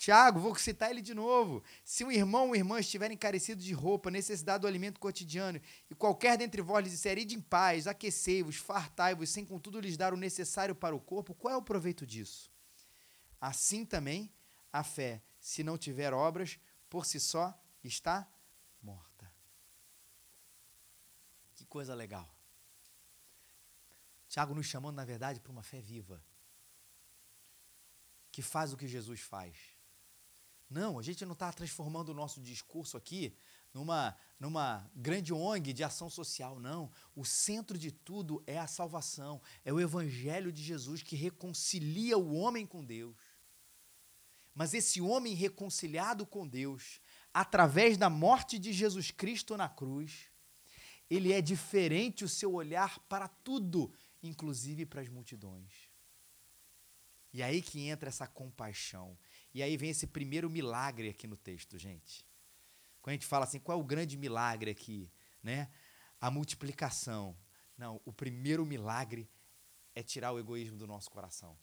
Tiago, 0.00 0.40
vou 0.40 0.56
citar 0.56 0.90
ele 0.90 1.02
de 1.02 1.12
novo. 1.12 1.62
Se 1.84 2.02
um 2.06 2.10
irmão 2.10 2.48
ou 2.48 2.56
irmã 2.56 2.80
estiverem 2.80 3.18
carecidos 3.18 3.62
de 3.62 3.74
roupa, 3.74 4.10
necessidade 4.10 4.62
do 4.62 4.66
alimento 4.66 4.98
cotidiano, 4.98 5.60
e 5.90 5.94
qualquer 5.94 6.38
dentre 6.38 6.62
vós 6.62 6.82
lhes 6.82 6.94
disser, 6.94 7.18
ide 7.18 7.34
em 7.34 7.40
paz, 7.40 7.86
aquecei-vos, 7.86 8.56
fartai-vos, 8.56 9.28
sem 9.28 9.44
contudo 9.44 9.78
lhes 9.78 9.98
dar 9.98 10.14
o 10.14 10.16
necessário 10.16 10.74
para 10.74 10.96
o 10.96 11.00
corpo, 11.00 11.34
qual 11.34 11.52
é 11.52 11.56
o 11.58 11.60
proveito 11.60 12.06
disso? 12.06 12.50
Assim 13.38 13.84
também, 13.84 14.32
a 14.72 14.82
fé, 14.82 15.20
se 15.38 15.62
não 15.62 15.76
tiver 15.76 16.14
obras, 16.14 16.58
por 16.88 17.04
si 17.04 17.20
só 17.20 17.54
está 17.84 18.26
morta. 18.82 19.30
Que 21.56 21.66
coisa 21.66 21.94
legal. 21.94 22.26
Tiago 24.30 24.54
nos 24.54 24.64
chamando, 24.64 24.96
na 24.96 25.04
verdade, 25.04 25.40
para 25.40 25.52
uma 25.52 25.62
fé 25.62 25.78
viva, 25.78 26.24
que 28.32 28.40
faz 28.40 28.72
o 28.72 28.78
que 28.78 28.88
Jesus 28.88 29.20
faz 29.20 29.69
não, 30.70 31.00
a 31.00 31.02
gente 31.02 31.26
não 31.26 31.32
está 31.32 31.52
transformando 31.52 32.10
o 32.10 32.14
nosso 32.14 32.40
discurso 32.40 32.96
aqui 32.96 33.36
numa, 33.74 34.16
numa 34.38 34.88
grande 34.94 35.32
ONG 35.32 35.72
de 35.72 35.82
ação 35.82 36.08
social, 36.08 36.60
não. 36.60 36.90
O 37.14 37.24
centro 37.24 37.76
de 37.76 37.90
tudo 37.90 38.42
é 38.46 38.56
a 38.56 38.68
salvação, 38.68 39.42
é 39.64 39.72
o 39.72 39.80
Evangelho 39.80 40.52
de 40.52 40.62
Jesus 40.62 41.02
que 41.02 41.16
reconcilia 41.16 42.16
o 42.16 42.34
homem 42.34 42.64
com 42.64 42.84
Deus. 42.84 43.16
Mas 44.54 44.72
esse 44.72 45.00
homem 45.00 45.34
reconciliado 45.34 46.24
com 46.24 46.46
Deus, 46.46 47.00
através 47.34 47.96
da 47.96 48.08
morte 48.08 48.56
de 48.56 48.72
Jesus 48.72 49.10
Cristo 49.10 49.56
na 49.56 49.68
cruz, 49.68 50.30
ele 51.08 51.32
é 51.32 51.40
diferente 51.40 52.24
o 52.24 52.28
seu 52.28 52.54
olhar 52.54 53.00
para 53.08 53.26
tudo, 53.26 53.92
inclusive 54.22 54.86
para 54.86 55.00
as 55.00 55.08
multidões. 55.08 55.90
E 57.32 57.42
aí 57.42 57.62
que 57.62 57.88
entra 57.88 58.08
essa 58.08 58.26
compaixão, 58.26 59.16
e 59.52 59.62
aí 59.62 59.76
vem 59.76 59.90
esse 59.90 60.06
primeiro 60.06 60.48
milagre 60.48 61.08
aqui 61.08 61.26
no 61.26 61.36
texto, 61.36 61.78
gente. 61.78 62.24
Quando 63.02 63.12
a 63.12 63.14
gente 63.14 63.26
fala 63.26 63.44
assim, 63.44 63.58
qual 63.58 63.78
é 63.78 63.80
o 63.80 63.84
grande 63.84 64.16
milagre 64.16 64.70
aqui? 64.70 65.10
Né? 65.42 65.68
A 66.20 66.30
multiplicação. 66.30 67.36
Não, 67.76 68.00
o 68.04 68.12
primeiro 68.12 68.64
milagre 68.64 69.28
é 69.94 70.02
tirar 70.02 70.32
o 70.32 70.38
egoísmo 70.38 70.76
do 70.76 70.86
nosso 70.86 71.10
coração. 71.10 71.56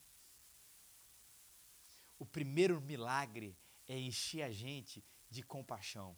O 2.19 2.25
primeiro 2.25 2.81
milagre 2.81 3.55
é 3.87 3.97
encher 3.97 4.41
a 4.41 4.51
gente 4.51 5.03
de 5.29 5.43
compaixão. 5.43 6.17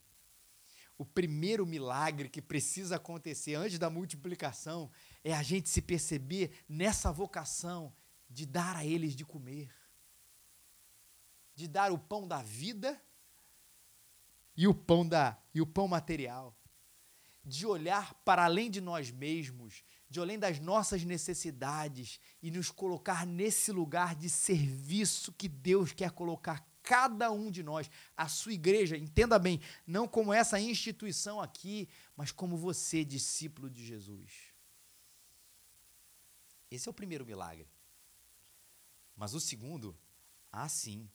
O 0.97 1.05
primeiro 1.05 1.65
milagre 1.65 2.29
que 2.29 2.41
precisa 2.41 2.95
acontecer 2.95 3.55
antes 3.55 3.77
da 3.77 3.89
multiplicação 3.89 4.91
é 5.23 5.33
a 5.33 5.43
gente 5.43 5.69
se 5.69 5.81
perceber 5.81 6.51
nessa 6.67 7.11
vocação 7.11 7.93
de 8.29 8.45
dar 8.45 8.75
a 8.75 8.85
eles 8.85 9.15
de 9.15 9.25
comer 9.25 9.69
de 11.59 11.67
dar 11.67 11.91
o 11.91 11.99
pão 11.99 12.25
da 12.25 12.41
vida 12.41 12.97
e 14.55 14.65
o 14.65 14.73
pão 14.73 15.05
da 15.05 15.37
e 15.53 15.59
o 15.59 15.67
pão 15.67 15.89
material, 15.89 16.55
de 17.43 17.65
olhar 17.65 18.13
para 18.23 18.45
além 18.45 18.71
de 18.71 18.79
nós 18.79 19.11
mesmos, 19.11 19.83
de 20.09 20.21
além 20.21 20.39
das 20.39 20.57
nossas 20.57 21.03
necessidades 21.03 22.17
e 22.41 22.49
nos 22.49 22.71
colocar 22.71 23.25
nesse 23.25 23.73
lugar 23.73 24.15
de 24.15 24.29
serviço 24.29 25.33
que 25.33 25.49
Deus 25.49 25.91
quer 25.91 26.11
colocar 26.11 26.65
cada 26.81 27.29
um 27.29 27.51
de 27.51 27.61
nós, 27.61 27.91
a 28.15 28.29
sua 28.29 28.53
igreja, 28.53 28.95
entenda 28.95 29.37
bem, 29.37 29.59
não 29.85 30.07
como 30.07 30.31
essa 30.31 30.61
instituição 30.61 31.41
aqui, 31.41 31.89
mas 32.15 32.31
como 32.31 32.55
você, 32.55 33.03
discípulo 33.03 33.69
de 33.69 33.85
Jesus. 33.85 34.31
Esse 36.71 36.87
é 36.87 36.91
o 36.91 36.93
primeiro 36.93 37.25
milagre. 37.25 37.67
Mas 39.13 39.33
o 39.33 39.41
segundo, 39.41 39.93
ah, 40.49 40.69
sim, 40.69 41.09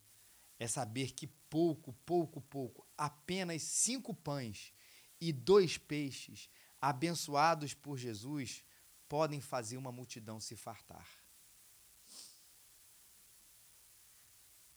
é 0.59 0.67
saber 0.67 1.13
que 1.13 1.27
pouco, 1.27 1.93
pouco, 2.05 2.41
pouco, 2.41 2.87
apenas 2.97 3.63
cinco 3.63 4.15
pães 4.15 4.73
e 5.21 5.33
dois 5.33 5.79
peixes, 5.79 6.49
abençoados 6.81 7.75
por 7.75 7.97
Jesus, 7.97 8.65
podem 9.09 9.41
fazer 9.41 9.77
uma 9.77 9.93
multidão 9.93 10.41
se 10.41 10.57
fartar. 10.57 11.09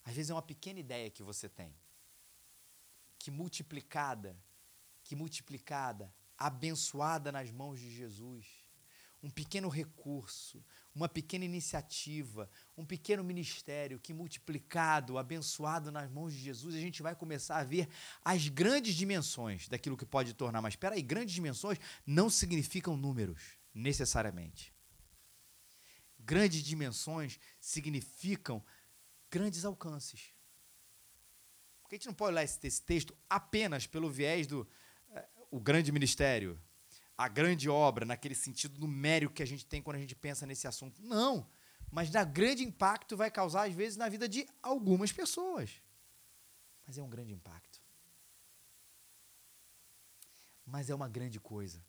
Às 0.04 0.16
vezes 0.16 0.30
é 0.30 0.34
uma 0.34 0.42
pequena 0.42 0.80
ideia 0.80 1.10
que 1.10 1.22
você 1.22 1.50
tem, 1.50 1.76
que 3.20 3.30
multiplicada, 3.30 4.38
que 5.04 5.16
multiplicada, 5.16 6.14
abençoada 6.38 7.32
nas 7.32 7.52
mãos 7.52 7.80
de 7.80 7.90
Jesus, 7.90 8.67
um 9.28 9.30
pequeno 9.30 9.68
recurso, 9.68 10.64
uma 10.96 11.10
pequena 11.10 11.44
iniciativa, 11.44 12.50
um 12.78 12.86
pequeno 12.86 13.26
ministério 13.26 14.00
que 14.00 14.14
multiplicado, 14.14 15.18
abençoado 15.18 15.92
nas 15.92 16.10
mãos 16.10 16.32
de 16.32 16.40
Jesus, 16.40 16.74
a 16.74 16.80
gente 16.80 17.02
vai 17.02 17.14
começar 17.14 17.58
a 17.58 17.64
ver 17.64 17.90
as 18.24 18.48
grandes 18.48 18.96
dimensões 18.96 19.68
daquilo 19.68 19.98
que 19.98 20.06
pode 20.06 20.34
tornar. 20.34 20.62
Mas 20.62 20.76
espera 20.76 20.96
aí, 20.96 21.02
grandes 21.02 21.36
dimensões 21.36 21.78
não 22.06 22.30
significam 22.30 22.96
números, 22.96 23.42
necessariamente. 23.74 24.74
Grandes 26.18 26.64
dimensões 26.64 27.38
significam 27.60 28.64
grandes 29.30 29.66
alcances. 29.66 30.34
Porque 31.82 31.96
a 31.96 31.98
gente 31.98 32.08
não 32.08 32.14
pode 32.14 32.32
olhar 32.32 32.44
esse, 32.44 32.82
texto 32.82 33.14
apenas 33.30 33.86
pelo 33.86 34.10
viés 34.10 34.48
do 34.48 34.62
uh, 34.62 34.68
o 35.52 35.60
grande 35.60 35.92
ministério, 35.92 36.58
a 37.18 37.28
grande 37.28 37.68
obra, 37.68 38.06
naquele 38.06 38.36
sentido 38.36 38.80
numérico 38.80 39.34
que 39.34 39.42
a 39.42 39.48
gente 39.48 39.66
tem 39.66 39.82
quando 39.82 39.96
a 39.96 40.00
gente 40.00 40.16
pensa 40.16 40.46
nesse 40.46 40.68
assunto. 40.68 41.02
Não. 41.02 41.50
Mas 41.90 42.10
dá 42.10 42.24
grande 42.24 42.64
impacto 42.64 43.18
vai 43.18 43.32
causar, 43.32 43.68
às 43.68 43.74
vezes, 43.74 43.98
na 43.98 44.08
vida 44.08 44.30
de 44.30 44.48
algumas 44.62 45.12
pessoas. 45.12 45.82
Mas 46.86 46.98
é 46.98 47.02
um 47.02 47.10
grande 47.10 47.34
impacto. 47.34 47.82
Mas 50.66 50.90
é 50.90 50.96
uma 50.96 51.10
grande 51.10 51.40
coisa. 51.40 51.84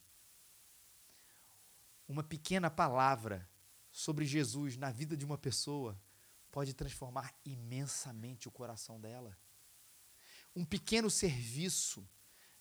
Uma 2.07 2.23
pequena 2.23 2.71
palavra 2.71 3.47
sobre 3.91 4.25
Jesus 4.25 4.77
na 4.77 4.91
vida 4.91 5.17
de 5.17 5.27
uma 5.27 5.37
pessoa 5.37 6.01
pode 6.51 6.73
transformar 6.73 7.35
imensamente 7.45 8.49
o 8.49 8.51
coração 8.51 8.99
dela. 8.99 9.37
Um 10.57 10.65
pequeno 10.65 11.11
serviço 11.11 12.09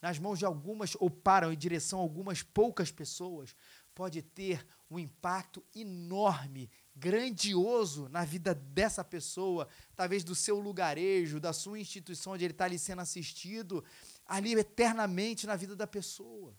nas 0.02 0.20
mãos 0.20 0.40
de 0.40 0.46
algumas 0.46 0.96
ou 1.00 1.10
para 1.10 1.52
em 1.52 1.58
direção 1.58 2.00
a 2.00 2.02
algumas 2.02 2.44
poucas 2.44 2.92
pessoas, 2.92 3.56
pode 3.96 4.22
ter 4.22 4.66
um 4.90 5.00
impacto 5.00 5.64
enorme, 5.76 6.70
grandioso 6.96 8.08
na 8.10 8.24
vida 8.24 8.54
dessa 8.54 9.04
pessoa, 9.04 9.68
talvez 9.96 10.24
do 10.24 10.36
seu 10.36 10.60
lugarejo, 10.60 11.40
da 11.40 11.52
sua 11.52 11.80
instituição 11.80 12.34
onde 12.34 12.46
ele 12.46 12.54
está 12.54 12.66
ali 12.66 12.78
sendo 12.78 13.02
assistido, 13.02 13.84
ali 14.26 14.54
eternamente 14.54 15.48
na 15.48 15.56
vida 15.56 15.76
da 15.76 15.88
pessoa. 15.88 16.56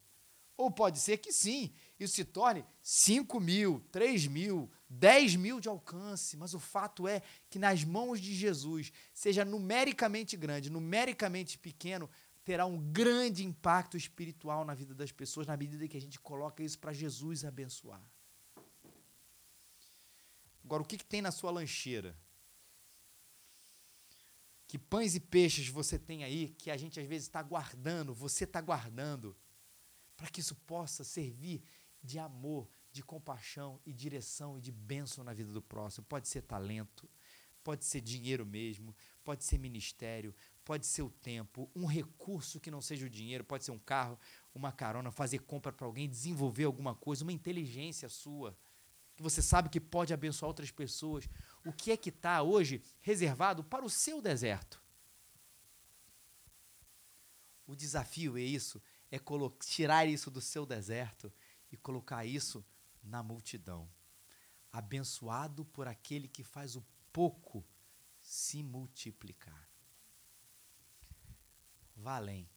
Ou 0.57 0.69
pode 0.69 0.99
ser 0.99 1.19
que 1.19 1.33
sim, 1.33 1.73
isso 2.01 2.17
se 2.17 2.25
torne 2.25 2.65
5 2.83 3.39
mil, 3.39 3.81
3 3.93 4.27
mil, 4.27 4.69
10 4.91 5.37
mil 5.37 5.61
de 5.61 5.69
alcance, 5.69 6.37
mas 6.37 6.53
o 6.53 6.59
fato 6.59 7.07
é 7.07 7.23
que 7.49 7.61
nas 7.61 7.85
mãos 7.85 8.21
de 8.21 8.35
Jesus, 8.35 8.93
seja 9.15 9.45
numericamente 9.45 10.37
grande, 10.37 10.69
numericamente 10.69 11.57
pequeno, 11.57 12.11
terá 12.49 12.65
um 12.65 12.81
grande 12.81 13.45
impacto 13.45 13.95
espiritual 13.95 14.65
na 14.65 14.73
vida 14.73 14.95
das 14.95 15.13
pessoas, 15.13 15.47
na 15.47 15.55
medida 15.55 15.87
que 15.87 15.99
a 15.99 16.01
gente 16.01 16.19
coloca 16.19 16.63
isso 16.63 16.79
para 16.79 16.95
Jesus 16.95 17.45
abençoar. 17.45 18.03
Agora, 20.65 20.83
o 20.83 20.87
que, 20.87 20.97
que 20.97 21.05
tem 21.05 21.21
na 21.21 21.31
sua 21.31 21.51
lancheira? 21.51 22.17
Que 24.67 24.79
pães 24.79 25.15
e 25.15 25.21
peixes 25.21 25.69
você 25.69 25.99
tem 25.99 26.25
aí 26.25 26.49
que 26.57 26.71
a 26.71 26.77
gente 26.79 26.99
às 26.99 27.07
vezes 27.07 27.29
está 27.29 27.43
guardando, 27.43 28.15
você 28.15 28.45
está 28.45 28.63
guardando, 28.63 29.37
para 30.17 30.31
que 30.31 30.41
isso 30.41 30.55
possa 30.55 31.05
servir 31.05 31.63
de 32.03 32.19
amor, 32.19 32.67
de 32.91 33.03
compaixão 33.03 33.79
e 33.85 33.93
direção 33.93 34.57
e 34.57 34.63
de 34.63 34.73
bênção 34.73 35.23
na 35.23 35.35
vida 35.35 35.53
do 35.53 35.61
próximo. 35.61 36.07
Pode 36.07 36.27
ser 36.27 36.41
talento, 36.41 37.07
pode 37.63 37.85
ser 37.85 38.01
dinheiro 38.01 38.47
mesmo, 38.47 38.97
pode 39.23 39.45
ser 39.45 39.59
ministério, 39.59 40.35
pode 40.69 40.87
ser 40.87 41.01
o 41.01 41.09
tempo, 41.09 41.71
um 41.75 41.87
recurso 41.87 42.61
que 42.61 42.71
não 42.71 42.83
seja 42.83 43.07
o 43.07 43.09
dinheiro, 43.09 43.43
pode 43.43 43.65
ser 43.65 43.71
um 43.71 43.79
carro, 43.79 44.21
uma 44.55 44.71
carona, 44.71 45.11
fazer 45.11 45.39
compra 45.39 45.73
para 45.73 45.87
alguém, 45.87 46.07
desenvolver 46.07 46.65
alguma 46.65 46.95
coisa, 46.95 47.25
uma 47.25 47.33
inteligência 47.33 48.07
sua, 48.11 48.55
que 49.17 49.23
você 49.23 49.41
sabe 49.41 49.71
que 49.71 49.81
pode 49.81 50.13
abençoar 50.13 50.47
outras 50.47 50.71
pessoas. 50.71 51.27
O 51.65 51.73
que 51.73 51.91
é 51.91 51.97
que 51.97 52.11
está 52.11 52.43
hoje 52.43 52.83
reservado 53.01 53.65
para 53.65 53.83
o 53.83 53.89
seu 53.89 54.21
deserto? 54.21 54.79
O 57.67 57.75
desafio 57.75 58.37
é 58.37 58.43
isso, 58.43 58.79
é 59.11 59.19
tirar 59.59 60.05
isso 60.05 60.31
do 60.31 60.43
seu 60.43 60.67
deserto 60.67 61.33
e 61.73 61.79
colocar 61.79 62.27
isso 62.27 62.63
na 63.03 63.23
multidão. 63.23 63.89
Abençoado 64.71 65.65
por 65.65 65.89
aquele 65.89 66.29
que 66.29 66.45
faz 66.45 66.77
o 66.77 66.85
pouco 67.11 67.67
se 68.21 68.63
multiplicar. 68.63 69.68
Vá 71.99 72.17
além. 72.17 72.49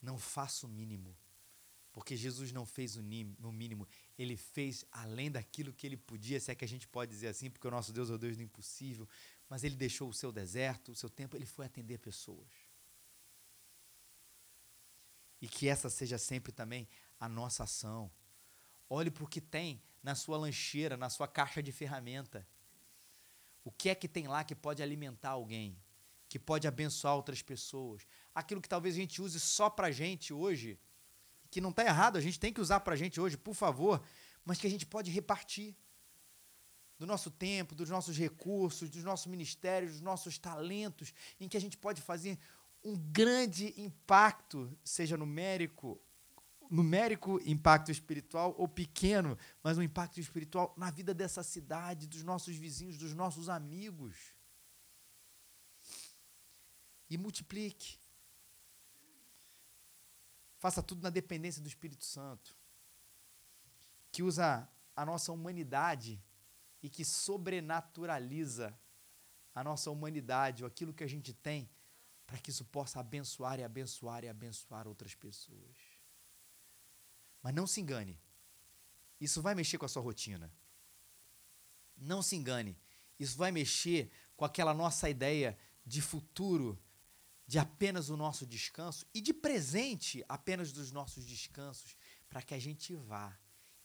Não 0.00 0.18
faça 0.18 0.66
o 0.66 0.68
mínimo. 0.68 1.16
Porque 1.92 2.16
Jesus 2.16 2.52
não 2.52 2.64
fez 2.64 2.96
o 2.96 3.02
mínimo, 3.02 3.88
ele 4.16 4.36
fez 4.36 4.84
além 4.92 5.32
daquilo 5.32 5.72
que 5.72 5.84
ele 5.84 5.96
podia, 5.96 6.38
se 6.38 6.52
é 6.52 6.54
que 6.54 6.64
a 6.64 6.68
gente 6.68 6.86
pode 6.86 7.10
dizer 7.10 7.26
assim, 7.26 7.50
porque 7.50 7.66
o 7.66 7.70
nosso 7.72 7.92
Deus 7.92 8.08
é 8.08 8.12
o 8.12 8.18
Deus 8.18 8.36
do 8.36 8.42
impossível, 8.42 9.08
mas 9.48 9.64
ele 9.64 9.74
deixou 9.74 10.08
o 10.08 10.14
seu 10.14 10.30
deserto, 10.30 10.92
o 10.92 10.94
seu 10.94 11.10
tempo, 11.10 11.36
ele 11.36 11.46
foi 11.46 11.66
atender 11.66 11.98
pessoas. 11.98 12.46
E 15.40 15.48
que 15.48 15.66
essa 15.66 15.90
seja 15.90 16.18
sempre 16.18 16.52
também 16.52 16.86
a 17.18 17.28
nossa 17.28 17.64
ação. 17.64 18.08
Olhe 18.88 19.10
para 19.10 19.24
o 19.24 19.28
que 19.28 19.40
tem 19.40 19.82
na 20.00 20.14
sua 20.14 20.38
lancheira, 20.38 20.96
na 20.96 21.10
sua 21.10 21.26
caixa 21.26 21.60
de 21.60 21.72
ferramenta. 21.72 22.46
O 23.64 23.72
que 23.72 23.88
é 23.88 23.94
que 23.94 24.06
tem 24.06 24.28
lá 24.28 24.44
que 24.44 24.54
pode 24.54 24.82
alimentar 24.82 25.30
alguém? 25.30 25.76
Que 26.28 26.38
pode 26.38 26.68
abençoar 26.68 27.16
outras 27.16 27.40
pessoas. 27.40 28.06
Aquilo 28.34 28.60
que 28.60 28.68
talvez 28.68 28.94
a 28.94 28.98
gente 28.98 29.22
use 29.22 29.40
só 29.40 29.70
para 29.70 29.90
gente 29.90 30.32
hoje, 30.32 30.78
que 31.50 31.60
não 31.60 31.70
está 31.70 31.84
errado, 31.84 32.18
a 32.18 32.20
gente 32.20 32.38
tem 32.38 32.52
que 32.52 32.60
usar 32.60 32.80
para 32.80 32.94
gente 32.96 33.20
hoje, 33.20 33.36
por 33.36 33.54
favor, 33.54 34.02
mas 34.44 34.58
que 34.58 34.66
a 34.66 34.70
gente 34.70 34.84
pode 34.84 35.10
repartir 35.10 35.74
do 36.98 37.06
nosso 37.06 37.30
tempo, 37.30 37.74
dos 37.74 37.88
nossos 37.88 38.16
recursos, 38.18 38.90
dos 38.90 39.04
nossos 39.04 39.26
ministérios, 39.26 39.92
dos 39.92 40.00
nossos 40.00 40.36
talentos, 40.36 41.14
em 41.40 41.48
que 41.48 41.56
a 41.56 41.60
gente 41.60 41.78
pode 41.78 42.02
fazer 42.02 42.38
um 42.84 42.96
grande 42.96 43.72
impacto, 43.80 44.70
seja 44.84 45.16
numérico, 45.16 46.00
numérico 46.70 47.40
impacto 47.46 47.90
espiritual 47.90 48.54
ou 48.58 48.68
pequeno, 48.68 49.38
mas 49.62 49.78
um 49.78 49.82
impacto 49.82 50.20
espiritual 50.20 50.74
na 50.76 50.90
vida 50.90 51.14
dessa 51.14 51.42
cidade, 51.42 52.06
dos 52.06 52.22
nossos 52.22 52.54
vizinhos, 52.54 52.98
dos 52.98 53.14
nossos 53.14 53.48
amigos 53.48 54.37
e 57.08 57.16
multiplique. 57.16 57.98
Faça 60.58 60.82
tudo 60.82 61.02
na 61.02 61.10
dependência 61.10 61.62
do 61.62 61.68
Espírito 61.68 62.04
Santo, 62.04 62.56
que 64.10 64.22
usa 64.22 64.68
a 64.96 65.06
nossa 65.06 65.32
humanidade 65.32 66.22
e 66.82 66.90
que 66.90 67.04
sobrenaturaliza 67.04 68.78
a 69.54 69.64
nossa 69.64 69.90
humanidade, 69.90 70.62
ou 70.62 70.68
aquilo 70.68 70.94
que 70.94 71.04
a 71.04 71.08
gente 71.08 71.32
tem, 71.32 71.68
para 72.26 72.38
que 72.38 72.50
isso 72.50 72.64
possa 72.64 73.00
abençoar 73.00 73.58
e 73.58 73.64
abençoar 73.64 74.24
e 74.24 74.28
abençoar 74.28 74.86
outras 74.86 75.14
pessoas. 75.14 75.76
Mas 77.42 77.54
não 77.54 77.66
se 77.66 77.80
engane, 77.80 78.20
isso 79.20 79.40
vai 79.40 79.54
mexer 79.54 79.78
com 79.78 79.86
a 79.86 79.88
sua 79.88 80.02
rotina. 80.02 80.52
Não 81.96 82.22
se 82.22 82.36
engane, 82.36 82.76
isso 83.18 83.36
vai 83.36 83.50
mexer 83.50 84.10
com 84.36 84.44
aquela 84.44 84.72
nossa 84.72 85.08
ideia 85.10 85.58
de 85.84 86.00
futuro 86.00 86.80
de 87.48 87.58
apenas 87.58 88.10
o 88.10 88.16
nosso 88.16 88.46
descanso 88.46 89.06
e 89.14 89.22
de 89.22 89.32
presente 89.32 90.22
apenas 90.28 90.70
dos 90.70 90.92
nossos 90.92 91.24
descansos, 91.24 91.96
para 92.28 92.42
que 92.42 92.52
a 92.52 92.58
gente 92.58 92.94
vá. 92.94 93.34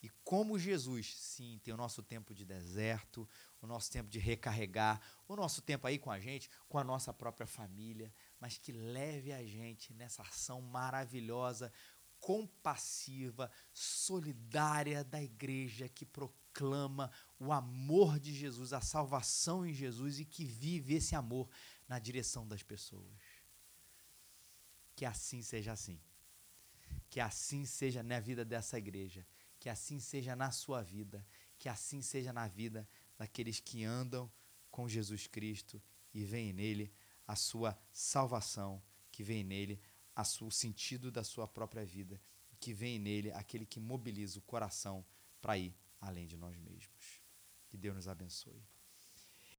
E 0.01 0.09
como 0.25 0.59
Jesus, 0.59 1.15
sim, 1.15 1.61
tem 1.63 1.73
o 1.73 1.77
nosso 1.77 2.03
tempo 2.03 2.35
de 2.35 2.43
deserto, 2.43 3.27
o 3.61 3.65
nosso 3.65 3.89
tempo 3.89 4.09
de 4.09 4.19
recarregar, 4.19 4.99
o 5.29 5.35
nosso 5.37 5.61
tempo 5.61 5.87
aí 5.87 5.97
com 5.97 6.11
a 6.11 6.19
gente, 6.19 6.49
com 6.67 6.77
a 6.77 6.83
nossa 6.83 7.13
própria 7.13 7.47
família, 7.47 8.13
mas 8.37 8.57
que 8.57 8.73
leve 8.73 9.31
a 9.31 9.41
gente 9.45 9.93
nessa 9.93 10.21
ação 10.23 10.59
maravilhosa, 10.59 11.71
compassiva, 12.19 13.49
solidária 13.73 15.05
da 15.05 15.23
igreja 15.23 15.87
que 15.87 16.05
proclama 16.05 17.09
o 17.39 17.53
amor 17.53 18.19
de 18.19 18.33
Jesus, 18.33 18.73
a 18.73 18.81
salvação 18.81 19.65
em 19.65 19.73
Jesus 19.73 20.19
e 20.19 20.25
que 20.25 20.43
vive 20.43 20.95
esse 20.95 21.15
amor 21.15 21.49
na 21.87 21.97
direção 21.97 22.45
das 22.45 22.61
pessoas. 22.61 23.13
Que 24.95 25.05
assim 25.05 25.41
seja 25.41 25.71
assim. 25.71 25.99
Que 27.09 27.19
assim 27.19 27.65
seja 27.65 28.03
na 28.03 28.19
vida 28.19 28.43
dessa 28.43 28.77
igreja. 28.77 29.25
Que 29.59 29.69
assim 29.69 29.99
seja 29.99 30.35
na 30.35 30.51
sua 30.51 30.81
vida. 30.81 31.25
Que 31.57 31.69
assim 31.69 32.01
seja 32.01 32.33
na 32.33 32.47
vida 32.47 32.87
daqueles 33.17 33.59
que 33.59 33.83
andam 33.83 34.31
com 34.69 34.89
Jesus 34.89 35.27
Cristo 35.27 35.81
e 36.13 36.23
veem 36.23 36.51
nele 36.51 36.93
a 37.27 37.35
sua 37.35 37.77
salvação, 37.91 38.83
que 39.11 39.23
vem 39.23 39.43
nele 39.43 39.79
a 40.15 40.23
o 40.41 40.51
sentido 40.51 41.11
da 41.11 41.23
sua 41.23 41.47
própria 41.47 41.85
vida, 41.85 42.21
que 42.59 42.73
vem 42.73 42.99
nele 42.99 43.31
aquele 43.31 43.65
que 43.65 43.79
mobiliza 43.79 44.39
o 44.39 44.41
coração 44.41 45.05
para 45.41 45.57
ir 45.57 45.75
além 45.99 46.27
de 46.27 46.37
nós 46.37 46.57
mesmos. 46.57 47.21
Que 47.67 47.77
Deus 47.77 47.95
nos 47.95 48.07
abençoe. 48.07 48.63